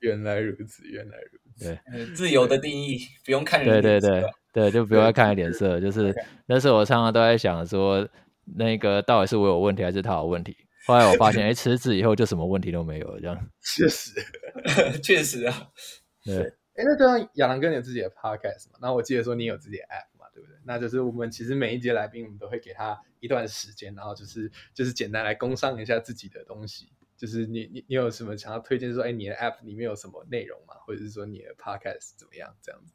[0.00, 1.64] 原来如此，原来如此。
[1.64, 4.30] 对，自由的定义不用看人对对对。
[4.52, 6.14] 对，就不用看脸色，就是
[6.46, 8.08] 那时候我常常都在想说，
[8.56, 10.56] 那个到底是我有问题还是他有问题？
[10.86, 13.36] 后来我发现，哎，辞职以后就什么问题都没有了，这样。
[13.60, 14.12] 确实，
[15.04, 15.68] 确实啊。
[16.24, 16.38] 对，
[16.74, 18.78] 哎，那就像亚兰哥你有自己的 podcast 嘛？
[18.80, 20.56] 然后我记得说你有自己的 app 嘛，对不对？
[20.64, 26.88] 那就是我们其实每一节来宾，我们都会给他一段时间，然后就是就是简单来工商一下自己的东西。
[27.16, 28.92] 就是你你你有什么想要推荐？
[28.92, 30.74] 说，哎，你的 app 里面有什么内容吗？
[30.86, 32.54] 或者是说你的 podcast 怎么样？
[32.62, 32.92] 这样子。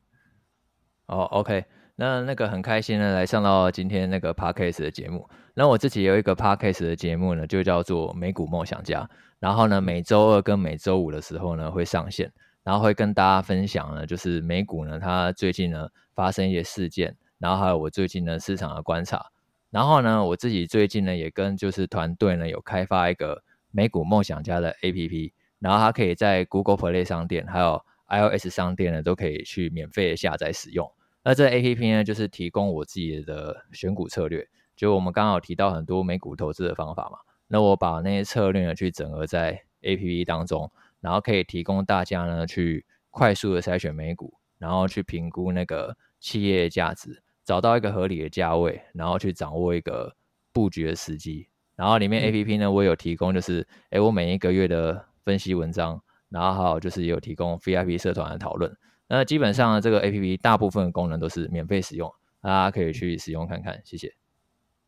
[1.07, 1.65] 哦，OK，
[1.95, 5.27] 那那个很开心呢，来上到今天那个 Podcast 的节目。
[5.53, 9.09] 那我自己有一个 Podcast 的节目呢，就叫做美股梦想家。
[9.39, 12.31] 然后呢，每周二跟每周五的时候呢会上线，
[12.63, 19.31] 然后会跟大家分享呢，就是美股呢它最近呢发生一些事件，然后还有我最近呢市场的观察。
[19.69, 30.91] 然后呢，我自己最近呢也跟就是团队呢有开发一个美股梦想家的 APP，然后它可以在 Google Play 商店还有 iOS 商店呢都可以去免费下载使用。
[31.23, 34.47] 那这 A P P 呢，就是提供我自己的选股策略。
[34.75, 50.15] 就我们刚好提到很多美股投资的方法嘛，那我把那些策略呢去整合在 A P P 当中，然后可以提供大家呢去快速的筛选美股，然后去评估那个企业价值，找到一个合理的价位，然后去掌握一个
[50.51, 51.49] 布局的时机。
[51.81, 58.71] 然后里面 A P P 呢，我有提供就是，哎，我每一个月的分析文章，然后还有就是有提供 V I P 社团的讨论。
[59.07, 64.13] 那基本上这个 A P P 大部分的功能都是免费使用，大家可以去使用看看，谢谢。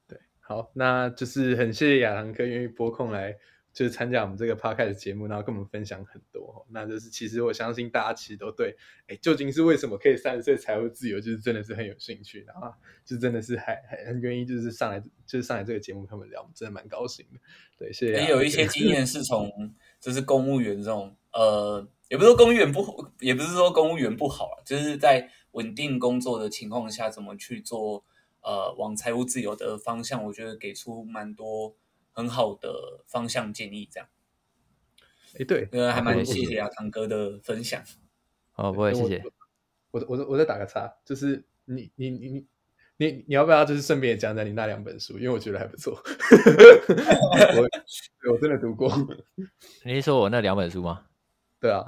[0.08, 3.36] 对，好，那就是很谢谢亚堂哥愿意拨空来，
[3.74, 6.66] 就是参加我们这个 podcast 节目，然后跟我们分享很多。
[6.70, 8.76] 那就是其实我相信大家其实都对，
[9.08, 12.72] 哎，究竟是为什么可以三十岁财务自由，就是真的是很有兴趣，然后
[13.04, 17.40] 就真的是还还很愿意就是上来就是上来这个节目跟我们聊，真的蛮高兴的。
[17.78, 18.22] 对，谢谢。
[18.22, 19.52] 也有一些经验是从
[20.00, 21.88] 就是公务员这种呃。
[22.10, 28.06] 也不是说公务员不，也不是说公务员不好啊，就是在稳定工作的情况下，怎么去做
[28.42, 31.76] 呃往财务自由的方向，我觉得给出蛮多
[32.14, 33.90] 很好的方向建议。
[33.92, 34.08] 这样，
[35.38, 37.84] 哎，对，呃，还蛮好谢谢啊堂哥的分享。
[38.56, 39.24] 哦，不会，我谢谢。
[39.92, 42.46] 我我我我再打个叉，就是你你你你
[42.98, 45.18] 你你要不要就是顺便也讲讲你那两本书？
[45.20, 45.94] 因为我觉得还不错，
[47.58, 48.92] 我我真的读过，
[49.86, 51.06] 你是说我那两本书吗？
[51.60, 51.86] 对啊，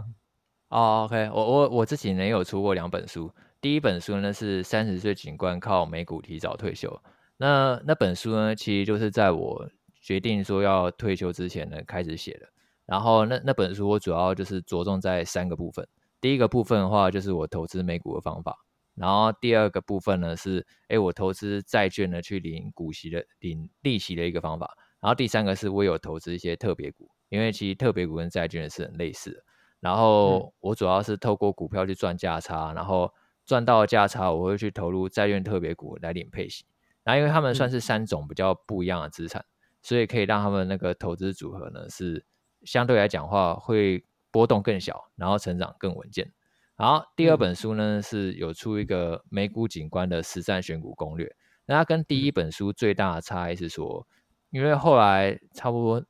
[0.69, 3.32] 哦，OK，我我我自己呢也有出过两本书。
[3.59, 7.01] 第一本书呢是三十岁警官靠美股提早退休。
[7.38, 9.69] 那那本书呢，其实就是在我
[10.05, 12.47] 决定说要退休之前呢开始写的。
[12.85, 15.87] 然后那那本书我主要就是着重在三个部分。
[16.21, 18.55] 第一个部分的话，就是我投资美股的方法。
[18.93, 24.77] 然后第二个部分呢是，哎，我投资债券呢去领股息的、领利息的一个方法。
[25.01, 29.43] 然后第三个是我有投资一些特别股，因为其实特别股跟债券是很类似的。
[29.79, 33.11] 然后我主要是透过股票去赚价差，然后
[33.43, 36.65] 赚到价差，我会去投入债券特别股来领配息。
[37.03, 39.43] 然后因为他们算是三种比较不一样的资产，
[39.86, 42.25] 所以可以让他们那个投资组合呢是
[42.63, 46.33] 相对来讲话会波动更小，然后成长更稳健。
[46.75, 51.31] 然后第二本书呢是有出一个美股景观的实战选股攻略。
[51.67, 54.07] 那它跟第一本书最大的差异是说，
[54.49, 56.03] 因为后来差不多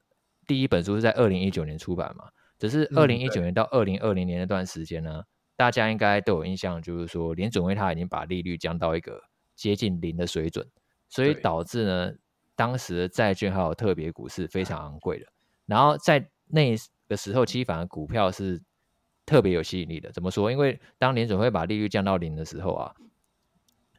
[0.48, 2.30] 第一本书是在二零一九年出版嘛。
[2.58, 5.24] 只是二零一九年到二零二零年那段时间呢，
[5.58, 9.22] 大家应该都有印象，就是说联准会它已经把利率降到一个
[9.54, 10.66] 接近零的水准，
[11.10, 12.14] 所以导致呢，
[12.56, 15.26] 当时的债券还有特别股是非常昂贵的。
[15.66, 16.76] 然后在那
[17.08, 18.62] 个时候，其实反而股票是
[19.26, 20.12] 特别有吸引力的。
[20.12, 20.52] 怎么说？
[20.52, 22.96] 因为当联准会把利率降到零的时候啊，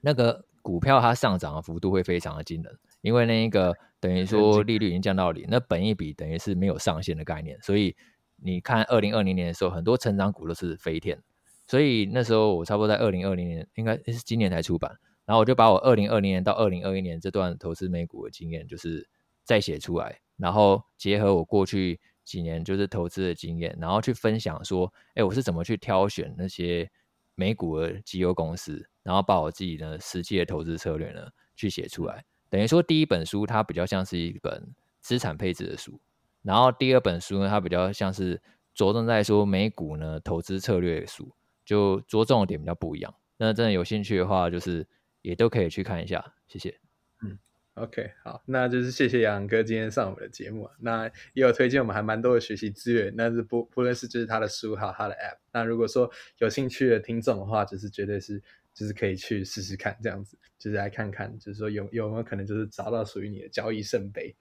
[0.00, 7.96] 那个股票它上涨的幅度会非常的惊人，因为那一个 等于说利率已经降到零，那本一笔等于是没有上限的概念，所以。
[8.38, 11.18] 你看，二零二零年的时候，很多成长股都是飞天，
[11.66, 19.06] 所以那时候我差不多在二零二零年，应该是今年才出版，然后我就把我二零二零年到二零二一年这段投资美股的经验，就是
[19.44, 26.90] 再写出来，然后结合我过去几年就是投资的经验，然后去分享说，哎，我是怎么去挑选那些
[27.34, 36.00] 美股的绩优公司，然后把我自己的实际的投资策略呢去写出来，等于说第一本书它比较像是一本资产配置的书。
[36.42, 38.40] 然后第二本书呢，它比较像是
[38.72, 41.32] 着重在说美股呢投资策略书，
[41.64, 43.12] 就着重的点比较不一样。
[43.36, 44.86] 那真的有兴趣的话，就是
[45.26, 46.34] 也都可以去看一下。
[46.46, 46.78] 谢谢。
[47.20, 47.36] 嗯
[47.74, 50.72] ，OK，好，那就是谢谢杨哥今天上我们的节目啊。
[50.78, 55.38] 那也有推荐我们还蛮多的学习资源，那是不不论是就是他的书还有他的 App。
[55.52, 56.08] 那如果说
[56.38, 58.40] 有兴趣的听众的话，就是绝对是
[58.72, 64.36] 就是可以去试试看这样子，就是来看看，就是说有有没有可能就是找到属于你的交易圣杯。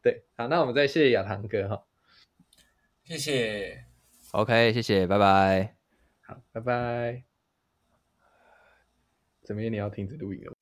[0.00, 1.84] 对，好，那我们再谢谢亚堂哥哈，
[3.02, 3.84] 谢谢
[4.30, 5.74] ，OK，谢谢，拜拜，
[6.20, 7.29] 好，拜拜，
[9.50, 9.72] 怎么样？
[9.72, 10.52] 你要停止录音了？